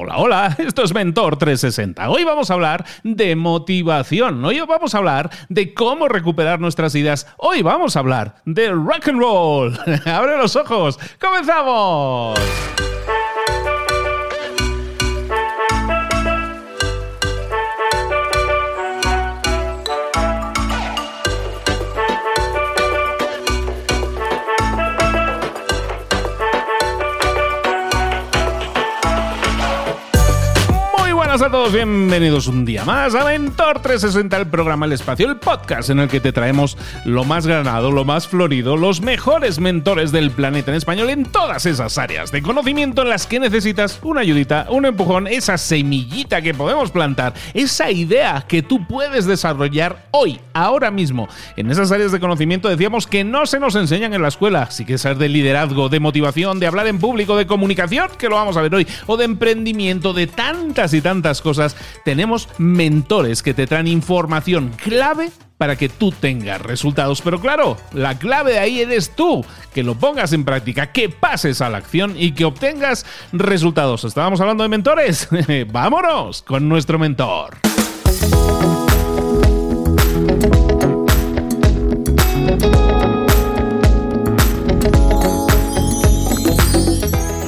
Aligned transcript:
Hola, 0.00 0.18
hola, 0.18 0.56
esto 0.58 0.84
es 0.84 0.94
Mentor 0.94 1.38
360. 1.38 2.08
Hoy 2.08 2.22
vamos 2.22 2.52
a 2.52 2.54
hablar 2.54 2.84
de 3.02 3.34
motivación. 3.34 4.44
Hoy 4.44 4.60
vamos 4.60 4.94
a 4.94 4.98
hablar 4.98 5.28
de 5.48 5.74
cómo 5.74 6.06
recuperar 6.06 6.60
nuestras 6.60 6.94
ideas. 6.94 7.26
Hoy 7.36 7.62
vamos 7.62 7.96
a 7.96 7.98
hablar 7.98 8.36
de 8.44 8.70
rock 8.70 9.08
and 9.08 9.18
roll. 9.18 9.76
Abre 10.06 10.36
los 10.36 10.54
ojos. 10.54 11.00
¡Comenzamos! 11.20 12.38
A 31.42 31.50
todos, 31.50 31.72
bienvenidos 31.72 32.48
un 32.48 32.64
día 32.64 32.84
más 32.84 33.14
a 33.14 33.24
Mentor 33.24 33.80
360, 33.80 34.36
el 34.38 34.46
programa 34.48 34.86
El 34.86 34.92
Espacio, 34.92 35.28
el 35.28 35.36
podcast 35.36 35.88
en 35.88 36.00
el 36.00 36.08
que 36.08 36.18
te 36.18 36.32
traemos 36.32 36.76
lo 37.04 37.22
más 37.22 37.46
granado, 37.46 37.92
lo 37.92 38.04
más 38.04 38.26
florido, 38.26 38.76
los 38.76 39.02
mejores 39.02 39.60
mentores 39.60 40.10
del 40.10 40.32
planeta 40.32 40.72
en 40.72 40.76
español 40.76 41.10
en 41.10 41.26
todas 41.26 41.64
esas 41.64 41.96
áreas 41.96 42.32
de 42.32 42.42
conocimiento 42.42 43.02
en 43.02 43.10
las 43.10 43.28
que 43.28 43.38
necesitas 43.38 44.00
una 44.02 44.22
ayudita, 44.22 44.66
un 44.70 44.86
empujón, 44.86 45.28
esa 45.28 45.58
semillita 45.58 46.42
que 46.42 46.54
podemos 46.54 46.90
plantar, 46.90 47.34
esa 47.54 47.88
idea 47.90 48.44
que 48.48 48.62
tú 48.62 48.84
puedes 48.88 49.24
desarrollar 49.24 50.08
hoy, 50.10 50.40
ahora 50.54 50.90
mismo. 50.90 51.28
En 51.56 51.70
esas 51.70 51.92
áreas 51.92 52.10
de 52.10 52.20
conocimiento 52.20 52.68
decíamos 52.68 53.06
que 53.06 53.22
no 53.22 53.46
se 53.46 53.60
nos 53.60 53.76
enseñan 53.76 54.12
en 54.12 54.22
la 54.22 54.28
escuela, 54.28 54.72
si 54.72 54.84
quieres 54.84 55.02
saber 55.02 55.18
de 55.18 55.28
liderazgo, 55.28 55.88
de 55.88 56.00
motivación, 56.00 56.58
de 56.58 56.66
hablar 56.66 56.88
en 56.88 56.98
público, 56.98 57.36
de 57.36 57.46
comunicación, 57.46 58.08
que 58.18 58.28
lo 58.28 58.34
vamos 58.34 58.56
a 58.56 58.62
ver 58.62 58.74
hoy, 58.74 58.88
o 59.06 59.16
de 59.16 59.24
emprendimiento, 59.24 60.12
de 60.12 60.26
tantas 60.26 60.94
y 60.94 61.00
tantas 61.00 61.27
cosas, 61.42 61.76
tenemos 62.04 62.48
mentores 62.58 63.42
que 63.42 63.54
te 63.54 63.66
traen 63.66 63.86
información 63.86 64.70
clave 64.82 65.30
para 65.58 65.76
que 65.76 65.88
tú 65.88 66.12
tengas 66.12 66.62
resultados. 66.62 67.20
Pero 67.20 67.40
claro, 67.40 67.76
la 67.92 68.18
clave 68.18 68.58
ahí 68.58 68.80
eres 68.80 69.10
tú, 69.10 69.44
que 69.74 69.82
lo 69.82 69.96
pongas 69.96 70.32
en 70.32 70.44
práctica, 70.44 70.92
que 70.92 71.08
pases 71.08 71.60
a 71.60 71.68
la 71.68 71.78
acción 71.78 72.14
y 72.16 72.32
que 72.32 72.44
obtengas 72.44 73.04
resultados. 73.32 74.04
¿Estábamos 74.04 74.40
hablando 74.40 74.62
de 74.62 74.68
mentores? 74.70 75.28
Vámonos 75.72 76.42
con 76.42 76.68
nuestro 76.68 76.98
mentor. 76.98 77.58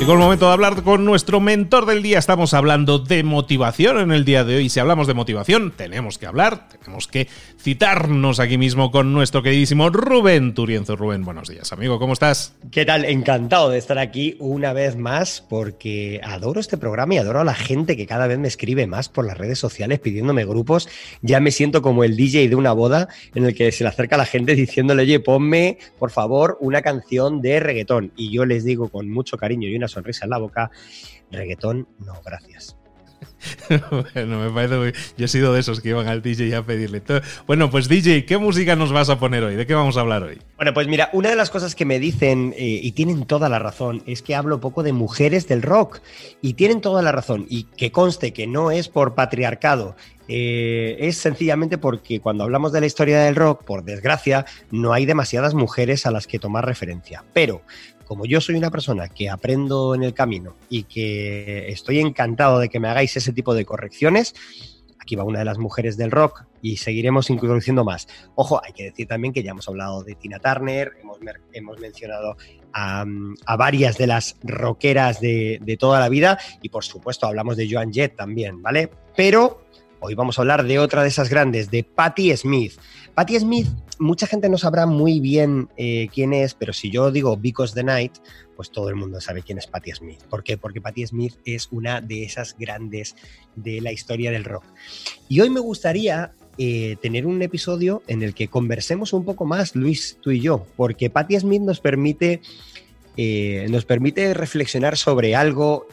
Llegó 0.01 0.15
el 0.15 0.19
momento 0.19 0.47
de 0.47 0.55
hablar 0.55 0.83
con 0.83 1.05
nuestro 1.05 1.41
mentor 1.41 1.85
del 1.85 2.03
día. 2.03 2.19
Estamos 2.19 2.55
hablando 2.55 2.99
de 2.99 3.23
motivación 3.23 4.01
en 4.01 4.13
el 4.13 4.25
día 4.25 4.45
de 4.45 4.57
hoy. 4.57 4.71
Si 4.71 4.81
hablamos 4.81 5.07
de 5.07 5.13
motivación, 5.13 5.75
tenemos 5.77 6.17
que 6.17 6.25
hablar, 6.25 6.71
tenemos 6.71 7.07
que 7.07 7.29
citarnos 7.61 8.41
aquí 8.41 8.57
mismo 8.57 8.91
con 8.93 9.13
nuestro 9.13 9.43
queridísimo 9.43 9.91
Rubén 9.91 10.55
Turienzo. 10.55 10.97
Rubén, 10.97 11.23
buenos 11.23 11.51
días, 11.51 11.71
amigo, 11.75 11.99
¿cómo 11.99 12.15
estás? 12.15 12.55
¿Qué 12.73 12.87
tal? 12.87 13.05
Encantado 13.05 13.69
de 13.69 13.77
estar 13.77 13.99
aquí 13.99 14.37
una 14.39 14.73
vez 14.73 14.97
más 14.97 15.45
porque 15.47 16.19
adoro 16.25 16.61
este 16.61 16.79
programa 16.79 17.17
y 17.17 17.19
adoro 17.19 17.41
a 17.41 17.45
la 17.45 17.53
gente 17.53 17.95
que 17.95 18.07
cada 18.07 18.27
vez 18.27 18.39
me 18.39 18.49
escribe 18.49 18.87
más 18.87 19.11
por 19.11 19.27
las 19.27 19.37
redes 19.37 19.59
sociales 19.59 19.99
pidiéndome 19.99 20.47
grupos. 20.47 20.89
Ya 21.21 21.41
me 21.41 21.51
siento 21.51 21.83
como 21.83 22.05
el 22.05 22.17
DJ 22.17 22.49
de 22.49 22.57
una 22.57 22.73
boda 22.73 23.09
en 23.35 23.45
el 23.45 23.55
que 23.55 23.71
se 23.71 23.85
le 23.85 23.91
acerca 23.91 24.17
la 24.17 24.25
gente 24.25 24.55
diciéndole, 24.55 25.03
oye, 25.03 25.21
ponme, 25.21 25.77
por 25.99 26.11
favor, 26.11 26.57
una 26.63 26.81
canción 26.81 27.43
de 27.43 27.61
reggaetón. 27.61 28.13
Y 28.17 28.33
yo 28.33 28.47
les 28.47 28.65
digo 28.65 28.89
con 28.89 29.11
mucho 29.11 29.37
cariño 29.37 29.69
y 29.69 29.77
una 29.77 29.90
sonrisa 29.91 30.25
en 30.25 30.31
la 30.31 30.39
boca, 30.39 30.71
reggaetón, 31.31 31.89
no, 31.99 32.15
gracias. 32.25 32.77
bueno, 34.15 34.39
me 34.39 34.51
parece 34.51 34.77
muy... 34.77 34.93
Yo 35.17 35.25
he 35.25 35.29
sido 35.29 35.53
de 35.53 35.61
esos 35.61 35.81
que 35.81 35.91
iban 35.91 36.09
al 36.09 36.23
DJ 36.23 36.55
a 36.57 36.65
pedirle. 36.65 37.03
Bueno, 37.47 37.71
pues 37.71 37.89
DJ, 37.89 38.25
¿qué 38.25 38.39
música 38.39 38.77
nos 38.77 38.93
vas 38.93 39.09
a 39.09 39.19
poner 39.19 39.43
hoy? 39.43 39.57
¿De 39.57 39.67
qué 39.67 39.75
vamos 39.75 39.97
a 39.97 40.01
hablar 40.01 40.23
hoy? 40.23 40.39
Bueno, 40.57 40.75
pues 40.75 40.89
mira, 40.89 41.11
una 41.13 41.31
de 41.31 41.37
las 41.37 41.51
cosas 41.51 41.75
que 41.75 41.85
me 41.85 41.99
dicen, 41.99 42.55
eh, 42.57 42.81
y 42.83 42.93
tienen 42.93 43.27
toda 43.27 43.49
la 43.49 43.59
razón, 43.59 44.03
es 44.07 44.23
que 44.23 44.35
hablo 44.35 44.61
poco 44.61 44.83
de 44.83 44.93
mujeres 44.93 45.49
del 45.49 45.63
rock. 45.63 46.01
Y 46.43 46.55
tienen 46.55 46.81
toda 46.81 47.03
la 47.03 47.13
razón. 47.13 47.47
Y 47.49 47.65
que 47.65 47.93
conste 47.93 48.33
que 48.33 48.47
no 48.47 48.71
es 48.71 48.89
por 48.89 49.15
patriarcado, 49.15 49.97
eh, 50.29 50.97
es 51.01 51.17
sencillamente 51.17 51.79
porque 51.79 52.21
cuando 52.21 52.45
hablamos 52.45 52.73
de 52.73 52.81
la 52.81 52.87
historia 52.87 53.21
del 53.21 53.37
rock, 53.37 53.65
por 53.65 53.85
desgracia, 53.85 54.47
no 54.71 54.93
hay 54.93 55.07
demasiadas 55.07 55.55
mujeres 55.55 56.07
a 56.07 56.11
las 56.11 56.27
que 56.27 56.39
tomar 56.39 56.67
referencia. 56.67 57.25
Pero 57.33 57.63
como 58.11 58.27
yo 58.27 58.41
soy 58.41 58.57
una 58.57 58.73
persona 58.73 59.07
que 59.07 59.31
aprendo 59.31 59.95
en 59.95 60.03
el 60.03 60.15
camino 60.15 60.57
y 60.69 60.83
que 60.83 61.69
estoy 61.69 62.01
encantado 62.01 62.59
de 62.59 62.69
que 62.69 62.81
me 62.81 62.89
hagáis 62.89 63.17
ese 63.17 63.33
tipo 63.33 63.55
de 63.55 63.65
correcciones, 63.65 64.35
aquí 64.99 65.15
va 65.15 65.23
una 65.23 65.39
de 65.39 65.45
las 65.45 65.59
mujeres 65.59 65.97
del 65.97 66.11
rock 66.11 66.43
y 66.61 66.79
seguiremos 66.79 67.31
introduciendo 67.31 67.85
más. 67.85 68.09
Ojo, 68.35 68.61
hay 68.65 68.73
que 68.73 68.83
decir 68.83 69.07
también 69.07 69.33
que 69.33 69.45
ya 69.45 69.53
hemos 69.53 69.69
hablado 69.69 70.03
de 70.03 70.17
Tina 70.17 70.41
Turner, 70.41 70.95
hemos, 71.55 71.79
mencionado 71.79 72.37
a, 72.73 73.05
varias 73.57 73.97
de 73.97 74.09
las 74.09 74.35
rockeras 74.43 75.21
de, 75.21 75.61
de, 75.63 75.77
toda 75.77 76.01
la 76.01 76.09
vida 76.09 76.37
y 76.63 76.69
por 76.69 76.83
supuesto 76.83 77.29
hablamos 77.29 77.57
de 77.57 77.73
Joan 77.73 77.93
Jett 77.93 78.17
también, 78.17 78.61
¿vale? 78.61 78.91
Pero 79.15 79.69
hoy 80.01 80.17
vamos 80.17 80.37
a 80.37 80.43
hablar 80.43 80.65
de 80.65 80.81
otra 80.81 81.03
de 81.03 81.11
esas 81.11 81.29
grandes, 81.29 81.71
de 81.71 81.85
Patti 81.85 82.37
Smith. 82.37 82.73
Patti 83.15 83.39
Smith 83.39 83.69
mucha 84.01 84.27
gente 84.27 84.49
no 84.49 84.59
sabrá 84.59 84.87
muy 84.87 85.21
bien 85.21 85.69
eh, 85.77 86.09
quién 86.13 86.33
es, 86.33 86.55
pero 86.55 86.73
si 86.73 86.91
yo 86.91 87.13
digo 87.13 87.37
Because 87.37 87.75
the 87.75 87.85
Night, 87.85 88.13
pues 88.57 88.71
todo 88.71 88.89
el 88.89 88.97
mundo 88.97 89.21
sabe 89.21 89.43
quién 89.43 89.59
es 89.59 89.67
Patti 89.67 89.93
Smith. 89.93 90.23
¿Por 90.29 90.43
qué? 90.43 90.57
Porque 90.57 90.81
Patti 90.81 91.07
Smith 91.07 91.35
es 91.45 91.69
una 91.71 92.01
de 92.01 92.25
esas 92.25 92.57
grandes 92.59 93.15
de 93.55 93.81
la 93.81 93.93
historia 93.93 94.31
del 94.31 94.45
rock. 94.45 94.65
Y 95.29 95.41
hoy 95.41 95.51
me 95.51 95.61
gustaría 95.61 96.33
eh, 96.59 96.97
tener 97.01 97.27
un 97.27 97.41
episodio 97.43 98.03
en 98.07 98.23
el 98.23 98.35
que 98.35 98.49
conversemos 98.49 99.13
un 99.13 99.25
poco 99.25 99.45
más, 99.45 99.77
Luis, 99.77 100.19
tú 100.21 100.31
y 100.31 100.41
yo, 100.41 100.67
porque 100.77 101.11
Patti 101.11 101.39
Smith 101.39 101.63
nos 101.63 101.81
permite, 101.81 102.41
eh, 103.17 103.67
nos 103.71 103.85
permite 103.85 104.33
reflexionar 104.35 104.97
sobre 104.97 105.37
algo, 105.37 105.87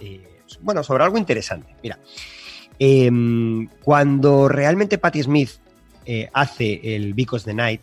bueno, 0.62 0.82
sobre 0.82 1.04
algo 1.04 1.18
interesante. 1.18 1.76
Mira, 1.84 2.00
em, 2.80 3.68
cuando 3.84 4.48
realmente 4.48 4.98
Patti 4.98 5.24
Smith 5.24 5.52
hace 6.34 6.96
el 6.96 7.14
Because 7.14 7.46
the 7.46 7.54
Night, 7.54 7.82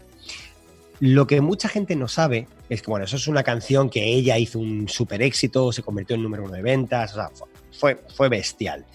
lo 1.01 1.27
que 1.27 1.41
mucha 1.41 1.69
gente 1.69 1.97
no 1.97 2.09
sabe 2.09 2.47
es 2.69 2.83
que, 2.83 2.91
bueno, 2.91 3.05
eso 3.05 3.17
es 3.17 3.27
una 3.29 3.43
canción 3.43 3.91
que 3.91 4.05
ella 4.05 4.39
hizo 4.39 4.59
un 4.59 4.89
super 4.89 5.23
éxito, 5.23 5.73
se 5.73 5.83
convirtió 5.83 6.17
en 6.17 6.23
número 6.23 6.45
uno 6.45 6.55
de 6.55 6.63
ventas, 6.63 7.13
o 7.13 7.17
sea, 7.17 7.31
fue, 7.73 8.01
fue 8.15 8.29
bestial. 8.29 8.87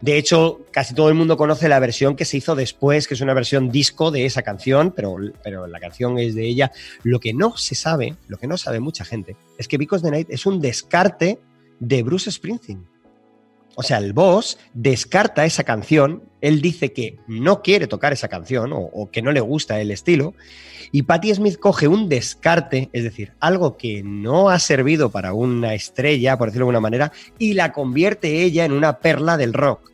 De 0.00 0.16
hecho, 0.16 0.60
casi 0.70 0.94
todo 0.94 1.08
el 1.08 1.14
mundo 1.14 1.36
conoce 1.36 1.68
la 1.68 1.80
versión 1.80 2.16
que 2.16 2.24
se 2.24 2.36
hizo 2.36 2.54
después, 2.54 3.08
que 3.08 3.14
es 3.14 3.20
una 3.20 3.34
versión 3.34 3.70
disco 3.70 4.10
de 4.10 4.24
esa 4.24 4.42
canción, 4.42 4.92
pero, 4.94 5.16
pero 5.42 5.66
la 5.66 5.80
canción 5.80 6.18
es 6.18 6.34
de 6.34 6.46
ella. 6.46 6.72
Lo 7.02 7.20
que 7.20 7.34
no 7.34 7.56
se 7.56 7.74
sabe, 7.74 8.16
lo 8.28 8.38
que 8.38 8.46
no 8.46 8.56
sabe 8.56 8.80
mucha 8.80 9.04
gente, 9.04 9.36
es 9.58 9.68
que 9.68 9.78
Because 9.78 10.04
the 10.04 10.10
Night 10.10 10.28
es 10.30 10.46
un 10.46 10.60
descarte 10.60 11.38
de 11.80 12.02
Bruce 12.02 12.30
Springsteen. 12.30 12.86
O 13.80 13.84
sea, 13.84 13.98
el 13.98 14.12
boss 14.12 14.58
descarta 14.74 15.44
esa 15.44 15.62
canción, 15.62 16.24
él 16.40 16.60
dice 16.60 16.92
que 16.92 17.16
no 17.28 17.62
quiere 17.62 17.86
tocar 17.86 18.12
esa 18.12 18.26
canción 18.26 18.72
o, 18.74 19.08
que 19.12 19.22
no 19.22 19.30
le 19.30 19.38
gusta 19.38 19.80
el 19.80 19.92
estilo, 19.92 20.34
y 20.90 21.02
Patti 21.02 21.32
Smith 21.32 21.60
coge 21.60 21.86
un 21.86 22.08
descarte, 22.08 22.88
es 22.92 23.04
decir, 23.04 23.34
algo 23.38 23.76
que 23.76 24.02
no 24.02 24.50
ha 24.50 24.58
servido 24.58 25.10
para 25.10 25.32
una 25.32 25.74
estrella, 25.74 26.36
por 26.36 26.48
decirlo 26.48 26.64
de 26.64 26.70
alguna 26.70 26.80
manera, 26.80 27.12
y 27.38 27.52
la 27.52 27.70
convierte 27.70 28.42
ella 28.42 28.64
en 28.64 28.72
una 28.72 28.98
perla 28.98 29.36
del 29.36 29.52
rock. 29.52 29.92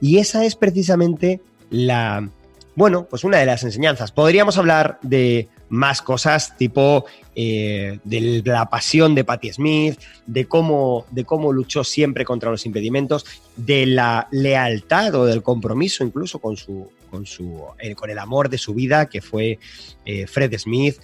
Y 0.00 0.18
esa 0.18 0.44
es 0.44 0.54
precisamente 0.54 1.40
la, 1.70 2.28
bueno, 2.76 3.08
pues 3.10 3.24
una 3.24 3.38
de 3.38 3.46
las 3.46 3.64
enseñanzas. 3.64 4.12
Podríamos 4.12 4.58
hablar 4.58 5.00
de 5.02 5.48
más 5.68 6.02
cosas 6.02 6.56
tipo 6.56 7.04
eh, 7.34 7.98
de 8.04 8.42
la 8.44 8.68
pasión 8.68 9.14
de 9.14 9.24
Patti 9.24 9.52
Smith, 9.52 10.00
de 10.26 10.46
cómo, 10.46 11.06
de 11.10 11.24
cómo 11.24 11.52
luchó 11.52 11.84
siempre 11.84 12.24
contra 12.24 12.50
los 12.50 12.66
impedimentos, 12.66 13.24
de 13.56 13.86
la 13.86 14.28
lealtad 14.30 15.14
o 15.14 15.26
del 15.26 15.42
compromiso 15.42 16.04
incluso 16.04 16.38
con, 16.38 16.56
su, 16.56 16.90
con, 17.10 17.26
su, 17.26 17.62
eh, 17.78 17.94
con 17.94 18.10
el 18.10 18.18
amor 18.18 18.48
de 18.48 18.58
su 18.58 18.74
vida, 18.74 19.06
que 19.06 19.20
fue 19.20 19.58
eh, 20.04 20.26
Fred 20.26 20.56
Smith. 20.58 20.96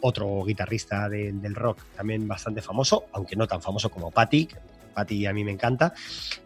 otro 0.00 0.44
guitarrista 0.44 1.08
del 1.08 1.54
rock 1.54 1.78
también 1.96 2.28
bastante 2.28 2.62
famoso, 2.62 3.06
aunque 3.12 3.34
no 3.34 3.48
tan 3.48 3.60
famoso 3.60 3.90
como 3.90 4.12
Patti, 4.12 4.48
Patti 4.94 5.26
a 5.26 5.32
mí 5.32 5.42
me 5.42 5.50
encanta. 5.50 5.92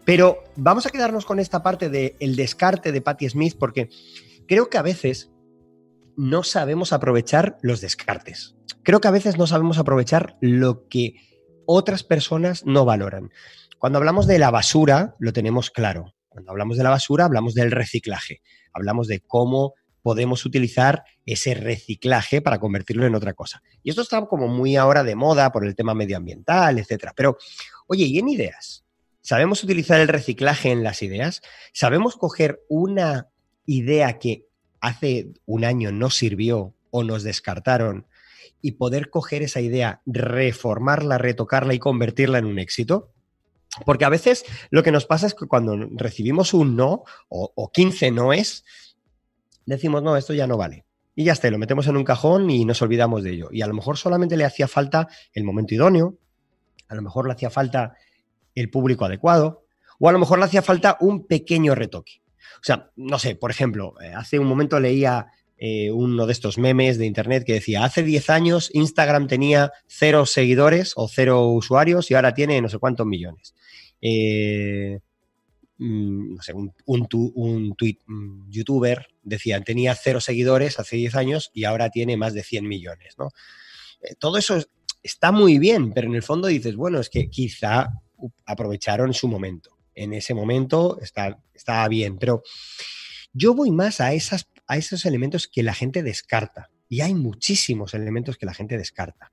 Pero 0.03 0.43
vamos 0.55 0.85
a 0.85 0.89
quedarnos 0.89 1.25
con 1.25 1.39
esta 1.39 1.61
parte 1.61 1.89
del 1.89 2.35
descarte 2.35 2.91
de 2.91 3.01
Patti 3.01 3.29
Smith 3.29 3.55
porque 3.59 3.89
creo 4.47 4.69
que 4.69 4.77
a 4.77 4.81
veces 4.81 5.29
no 6.17 6.43
sabemos 6.43 6.91
aprovechar 6.91 7.57
los 7.61 7.79
descartes. 7.79 8.55
Creo 8.83 8.99
que 8.99 9.07
a 9.07 9.11
veces 9.11 9.37
no 9.37 9.47
sabemos 9.47 9.77
aprovechar 9.77 10.37
lo 10.41 10.87
que 10.87 11.15
otras 11.65 12.03
personas 12.03 12.65
no 12.65 12.83
valoran. 12.83 13.31
Cuando 13.77 13.99
hablamos 13.99 14.27
de 14.27 14.39
la 14.39 14.51
basura, 14.51 15.15
lo 15.19 15.31
tenemos 15.31 15.69
claro. 15.69 16.15
Cuando 16.27 16.51
hablamos 16.51 16.77
de 16.77 16.83
la 16.83 16.89
basura, 16.89 17.25
hablamos 17.25 17.53
del 17.53 17.71
reciclaje. 17.71 18.41
Hablamos 18.73 19.07
de 19.07 19.21
cómo 19.21 19.75
podemos 20.01 20.45
utilizar 20.45 21.03
ese 21.25 21.53
reciclaje 21.53 22.41
para 22.41 22.59
convertirlo 22.59 23.05
en 23.05 23.15
otra 23.15 23.33
cosa. 23.33 23.61
Y 23.83 23.89
esto 23.89 24.01
está 24.01 24.25
como 24.25 24.47
muy 24.47 24.75
ahora 24.75 25.03
de 25.03 25.15
moda 25.15 25.51
por 25.51 25.65
el 25.65 25.75
tema 25.75 25.93
medioambiental, 25.93 26.79
etcétera. 26.79 27.13
Pero, 27.15 27.37
oye, 27.87 28.05
¿y 28.05 28.19
en 28.19 28.29
ideas? 28.29 28.87
sabemos 29.27 29.61
utilizar 29.61 29.99
el 29.99 30.07
reciclaje 30.07 30.71
en 30.71 30.85
las 30.85 31.03
ideas, 31.03 31.41
sabemos 31.73 32.15
coger 32.15 32.61
una 32.69 33.27
idea 33.65 34.19
que 34.19 34.46
hace 34.81 35.33
un 35.45 35.65
año 35.65 35.91
no 35.91 36.09
sirvió 36.09 36.73
o 36.91 37.03
nos 37.03 37.23
descartaron 37.23 38.07
y 38.61 38.73
poder 38.73 39.09
coger 39.09 39.43
esa 39.43 39.61
idea, 39.61 40.01
reformarla, 40.05 41.17
retocarla 41.17 41.73
y 41.73 41.79
convertirla 41.79 42.39
en 42.39 42.45
un 42.45 42.59
éxito. 42.59 43.11
Porque 43.85 44.05
a 44.05 44.09
veces 44.09 44.45
lo 44.71 44.81
que 44.81 44.91
nos 44.91 45.05
pasa 45.05 45.27
es 45.27 45.35
que 45.35 45.45
cuando 45.45 45.77
recibimos 45.91 46.53
un 46.53 46.75
no 46.75 47.03
o, 47.29 47.51
o 47.55 47.71
15 47.71 48.11
noes, 48.11 48.65
decimos, 49.65 50.01
no, 50.01 50.17
esto 50.17 50.33
ya 50.33 50.47
no 50.47 50.57
vale. 50.57 50.85
Y 51.15 51.23
ya 51.23 51.33
está, 51.33 51.49
lo 51.49 51.57
metemos 51.57 51.87
en 51.87 51.97
un 51.97 52.03
cajón 52.03 52.49
y 52.49 52.65
nos 52.65 52.81
olvidamos 52.81 53.23
de 53.23 53.31
ello. 53.31 53.49
Y 53.51 53.61
a 53.61 53.67
lo 53.67 53.73
mejor 53.73 53.97
solamente 53.97 54.37
le 54.37 54.45
hacía 54.45 54.67
falta 54.67 55.07
el 55.33 55.43
momento 55.43 55.73
idóneo, 55.73 56.17
a 56.87 56.95
lo 56.95 57.01
mejor 57.01 57.27
le 57.27 57.33
hacía 57.33 57.49
falta 57.49 57.95
el 58.55 58.69
público 58.69 59.05
adecuado, 59.05 59.65
o 59.99 60.09
a 60.09 60.11
lo 60.11 60.19
mejor 60.19 60.39
le 60.39 60.45
hacía 60.45 60.61
falta 60.61 60.97
un 60.99 61.25
pequeño 61.25 61.75
retoque. 61.75 62.21
O 62.55 62.63
sea, 62.63 62.91
no 62.95 63.19
sé, 63.19 63.35
por 63.35 63.51
ejemplo, 63.51 63.93
eh, 64.01 64.13
hace 64.15 64.39
un 64.39 64.47
momento 64.47 64.79
leía 64.79 65.27
eh, 65.57 65.91
uno 65.91 66.25
de 66.25 66.33
estos 66.33 66.57
memes 66.57 66.97
de 66.97 67.05
internet 67.05 67.43
que 67.45 67.53
decía, 67.53 67.83
hace 67.83 68.03
10 68.03 68.29
años 68.29 68.69
Instagram 68.73 69.27
tenía 69.27 69.71
cero 69.87 70.25
seguidores 70.25 70.93
o 70.95 71.07
cero 71.07 71.47
usuarios 71.47 72.11
y 72.11 72.13
ahora 72.13 72.33
tiene 72.33 72.61
no 72.61 72.69
sé 72.69 72.77
cuántos 72.77 73.07
millones. 73.07 73.55
Eh, 74.01 74.99
mm, 75.77 76.35
no 76.35 76.41
sé, 76.41 76.53
un, 76.53 77.07
tweet, 77.07 77.97
mm, 78.05 78.49
youtuber 78.49 79.07
decía, 79.23 79.61
tenía 79.61 79.95
cero 79.95 80.21
seguidores 80.21 80.79
hace 80.79 80.95
10 80.97 81.15
años 81.15 81.51
y 81.53 81.63
ahora 81.63 81.89
tiene 81.89 82.17
más 82.17 82.33
de 82.33 82.43
100 82.43 82.67
millones, 82.67 83.15
¿no? 83.17 83.29
todo 84.19 84.37
eso 84.37 84.63
está 85.01 85.31
muy 85.31 85.57
bien, 85.57 85.91
pero 85.91 86.07
en 86.07 86.15
el 86.15 86.23
fondo 86.23 86.47
dices, 86.47 86.75
bueno, 86.75 86.99
es 86.99 87.09
que 87.09 87.29
quizá 87.29 87.89
aprovecharon 88.45 89.13
su 89.13 89.27
momento. 89.27 89.76
En 89.97 90.13
ese 90.13 90.33
momento 90.33 90.99
está, 91.01 91.39
está 91.53 91.87
bien, 91.87 92.17
pero 92.17 92.43
yo 93.33 93.53
voy 93.53 93.71
más 93.71 93.99
a, 93.99 94.07
a 94.07 94.77
esos 94.77 95.05
elementos 95.05 95.47
que 95.47 95.63
la 95.63 95.73
gente 95.73 96.03
descarta. 96.03 96.69
Y 96.89 97.01
hay 97.01 97.13
muchísimos 97.13 97.93
elementos 97.93 98.37
que 98.37 98.45
la 98.45 98.53
gente 98.53 98.77
descarta. 98.77 99.31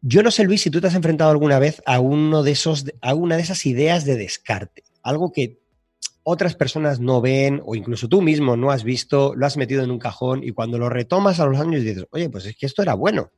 Yo 0.00 0.22
no 0.22 0.30
sé, 0.30 0.44
Luis, 0.44 0.62
si 0.62 0.70
tú 0.70 0.80
te 0.80 0.86
has 0.86 0.94
enfrentado 0.94 1.30
alguna 1.30 1.58
vez 1.58 1.82
a 1.86 2.00
uno 2.00 2.42
de 2.42 2.52
esos, 2.52 2.84
a 3.00 3.14
una 3.14 3.36
de 3.36 3.42
esas 3.42 3.66
ideas 3.66 4.04
de 4.04 4.16
descarte, 4.16 4.84
algo 5.02 5.32
que 5.32 5.58
otras 6.22 6.54
personas 6.54 7.00
no 7.00 7.20
ven 7.20 7.62
o 7.64 7.74
incluso 7.74 8.06
tú 8.08 8.20
mismo 8.20 8.56
no 8.56 8.70
has 8.70 8.84
visto, 8.84 9.34
lo 9.34 9.46
has 9.46 9.56
metido 9.56 9.82
en 9.82 9.90
un 9.90 9.98
cajón 9.98 10.44
y 10.44 10.50
cuando 10.50 10.78
lo 10.78 10.90
retomas 10.90 11.40
a 11.40 11.46
los 11.46 11.58
años 11.58 11.82
dices, 11.82 12.04
oye, 12.10 12.28
pues 12.28 12.44
es 12.44 12.54
que 12.54 12.66
esto 12.66 12.82
era 12.82 12.94
bueno. 12.94 13.32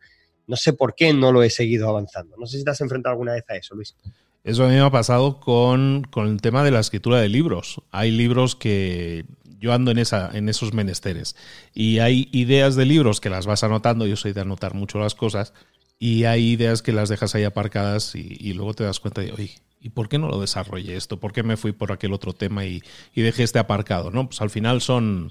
No 0.47 0.57
sé 0.57 0.73
por 0.73 0.97
qué 0.97 1.13
no 1.13 1.31
lo 1.31 1.45
he 1.45 1.51
seguido 1.51 1.89
avanzando. 1.89 2.37
No 2.37 2.47
sé 2.47 2.59
si 2.59 2.65
te 2.65 2.71
has 2.73 2.81
enfrentado 2.81 3.13
alguna 3.13 3.35
vez 3.35 3.45
a 3.49 3.57
eso, 3.57 3.77
Luis. 3.77 3.95
Eso 4.43 4.65
a 4.65 4.69
mí 4.69 4.75
me 4.75 4.81
ha 4.81 4.91
pasado 4.91 5.39
con, 5.39 6.09
el 6.17 6.41
tema 6.41 6.65
de 6.65 6.71
la 6.71 6.81
escritura 6.81 7.21
de 7.21 7.29
libros. 7.29 7.83
Hay 7.91 8.11
libros 8.11 8.57
que 8.57 9.27
yo 9.59 9.73
ando 9.75 9.91
en, 9.91 9.99
esa, 9.99 10.31
en 10.33 10.49
esos 10.49 10.73
menesteres 10.73 11.37
y 11.75 11.99
hay 11.99 12.29
ideas 12.33 12.77
de 12.77 12.87
libros 12.87 13.21
que 13.21 13.29
las 13.29 13.47
vas 13.47 13.63
anotando, 13.65 14.07
yo 14.07 14.17
soy 14.17 14.33
de 14.33 14.41
anotar 14.41 14.75
mucho 14.75 14.99
las 14.99 15.15
cosas, 15.15 15.53
y 15.99 16.25
hay 16.25 16.53
ideas 16.53 16.81
que 16.81 16.93
las 16.93 17.11
dejas 17.11 17.35
ahí 17.35 17.45
aparcadas 17.45 18.15
y, 18.15 18.55
luego 18.55 18.73
te 18.73 18.85
das 18.85 19.01
cuenta 19.01 19.21
de, 19.21 19.33
oye, 19.33 19.51
¿y 19.83 19.91
por 19.91 20.09
qué 20.09 20.19
no 20.19 20.29
lo 20.29 20.41
desarrollé 20.41 20.97
esto? 20.97 21.21
¿Por 21.21 21.33
qué 21.33 21.43
me 21.43 21.59
fui 21.59 21.73
por 21.73 21.93
aquel 21.93 22.15
otro 22.15 22.33
tema 22.33 22.65
y, 22.65 22.83
y 23.15 23.21
dejé 23.21 23.43
este 23.43 23.59
aparcado? 23.59 24.11
¿no? 24.11 24.27
Pues 24.27 24.41
al 24.41 24.49
final 24.49 24.81
son 24.81 25.31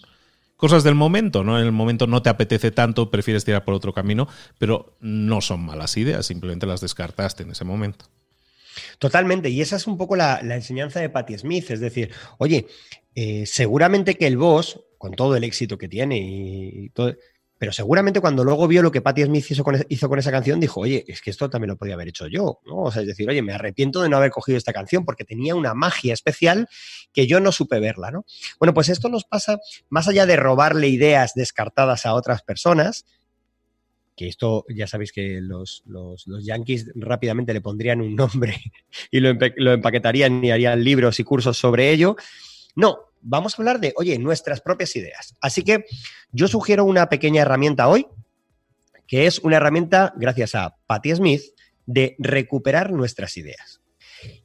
cosas 0.58 0.84
del 0.84 0.94
momento, 0.94 1.44
¿no? 1.44 1.58
En 1.60 1.66
el 1.66 1.72
momento 1.72 2.06
no 2.06 2.22
te 2.22 2.30
apetece 2.30 2.70
tanto, 2.70 3.10
prefieres 3.10 3.46
tirar 3.46 3.66
por 3.66 3.74
otro 3.74 3.94
camino, 3.94 4.28
pero 4.60 4.96
no 5.00 5.42
son 5.42 5.66
malas 5.66 5.98
ideas, 5.98 6.28
simplemente 6.28 6.68
las 6.68 6.82
descartaste 6.82 7.42
en 7.42 7.52
ese 7.52 7.66
momento. 7.66 8.06
Totalmente, 8.98 9.50
y 9.50 9.62
esa 9.62 9.76
es 9.76 9.88
un 9.88 9.98
poco 9.98 10.16
la, 10.16 10.40
enseñanza 10.42 11.00
de 11.00 11.10
Patti 11.10 11.38
Smith, 11.38 11.72
es 11.72 11.80
decir, 11.80 12.12
oye, 12.38 12.68
eh, 13.16 13.46
seguramente 13.46 14.16
que 14.16 14.28
el 14.28 14.38
boss, 14.38 14.82
con 14.98 15.14
todo 15.14 15.36
el 15.36 15.44
éxito 15.44 15.78
que 15.78 15.88
tiene 15.88 16.18
y, 16.20 16.90
todo, 16.90 17.16
pero 17.60 17.74
seguramente 17.74 18.22
cuando 18.22 18.46
luego 18.46 18.68
vio 18.68 18.82
lo 18.82 18.92
que 18.92 19.02
Patti 19.02 19.24
Smith 19.26 19.52
hizo 19.52 19.66
con, 19.66 19.86
hizo 19.90 20.08
con, 20.08 20.18
esa 20.18 20.32
canción, 20.32 20.62
dijo, 20.62 20.80
oye, 20.80 21.04
es 21.08 21.22
que 21.22 21.30
esto 21.30 21.50
también 21.50 21.70
lo 21.70 21.78
podía 21.78 21.96
haber 21.96 22.08
hecho 22.08 22.28
yo, 22.28 22.62
¿no? 22.66 22.84
O 22.84 22.92
sea, 22.92 23.02
es 23.02 23.08
decir, 23.10 23.30
oye, 23.30 23.42
me 23.42 23.54
arrepiento 23.54 24.02
de 24.02 24.08
no 24.08 24.16
haber 24.16 24.32
cogido 24.32 24.58
esta 24.58 24.72
canción 24.72 25.04
porque 25.04 25.26
tenía 25.26 25.56
una 25.56 25.74
magia 25.74 26.14
especial 26.14 26.70
que 27.12 27.28
yo 27.28 27.42
no 27.42 27.52
supe 27.52 27.82
verla, 27.82 28.12
¿no? 28.12 28.26
Bueno, 28.60 28.74
pues 28.74 28.88
esto 28.88 29.10
nos 29.10 29.26
pasa 29.26 29.60
más 29.90 30.08
allá 30.08 30.26
de 30.26 30.38
robarle 30.38 30.88
ideas 30.88 31.34
descartadas 31.36 32.06
a 32.06 32.14
otras 32.14 32.44
personas, 32.44 33.06
que 34.20 34.28
esto 34.28 34.66
ya 34.68 34.86
sabéis 34.86 35.14
que 35.14 35.40
los, 35.40 35.82
los, 35.86 36.26
yankees 36.44 36.92
rápidamente 36.94 37.54
le 37.54 37.62
pondrían 37.62 38.02
un 38.02 38.18
nombre 38.18 38.62
y 39.12 39.22
lo, 39.22 39.32
lo, 39.56 39.72
empaquetarían 39.72 40.44
y 40.44 40.52
harían 40.52 40.84
libros 40.84 41.22
y 41.22 41.24
cursos 41.24 41.58
sobre 41.58 41.90
ello. 41.92 42.18
No, 42.76 42.98
vamos 43.22 43.54
a 43.54 43.62
hablar 43.62 43.80
de, 43.80 43.94
oye, 43.96 44.20
nuestras 44.20 44.60
propias 44.60 44.94
ideas. 44.98 45.36
Así 45.40 45.64
que 45.64 45.86
yo 46.34 46.50
sugiero 46.50 46.84
una 46.84 47.08
pequeña 47.08 47.44
herramienta 47.44 47.88
hoy, 47.88 48.08
que 49.08 49.26
es 49.26 49.40
una 49.40 49.56
herramienta, 49.56 50.14
gracias 50.18 50.54
a 50.54 50.76
Patti 50.86 51.16
Smith, 51.16 51.44
de 51.86 52.18
recuperar 52.20 52.92
nuestras 52.92 53.38
ideas. 53.38 53.80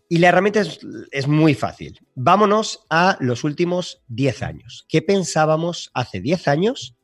Y 0.09 0.19
la 0.19 0.29
herramienta 0.29 0.61
es, 0.61 0.79
es, 1.11 1.27
muy 1.27 1.55
fácil. 1.55 1.99
Vámonos 2.15 2.87
a 2.91 3.17
los 3.19 3.43
últimos 3.43 4.05
10 4.07 4.43
años. 4.45 4.87
¿Qué 4.89 5.03
pensábamos 5.03 5.91
hace 5.95 6.21
10 6.21 6.47
años? 6.47 6.95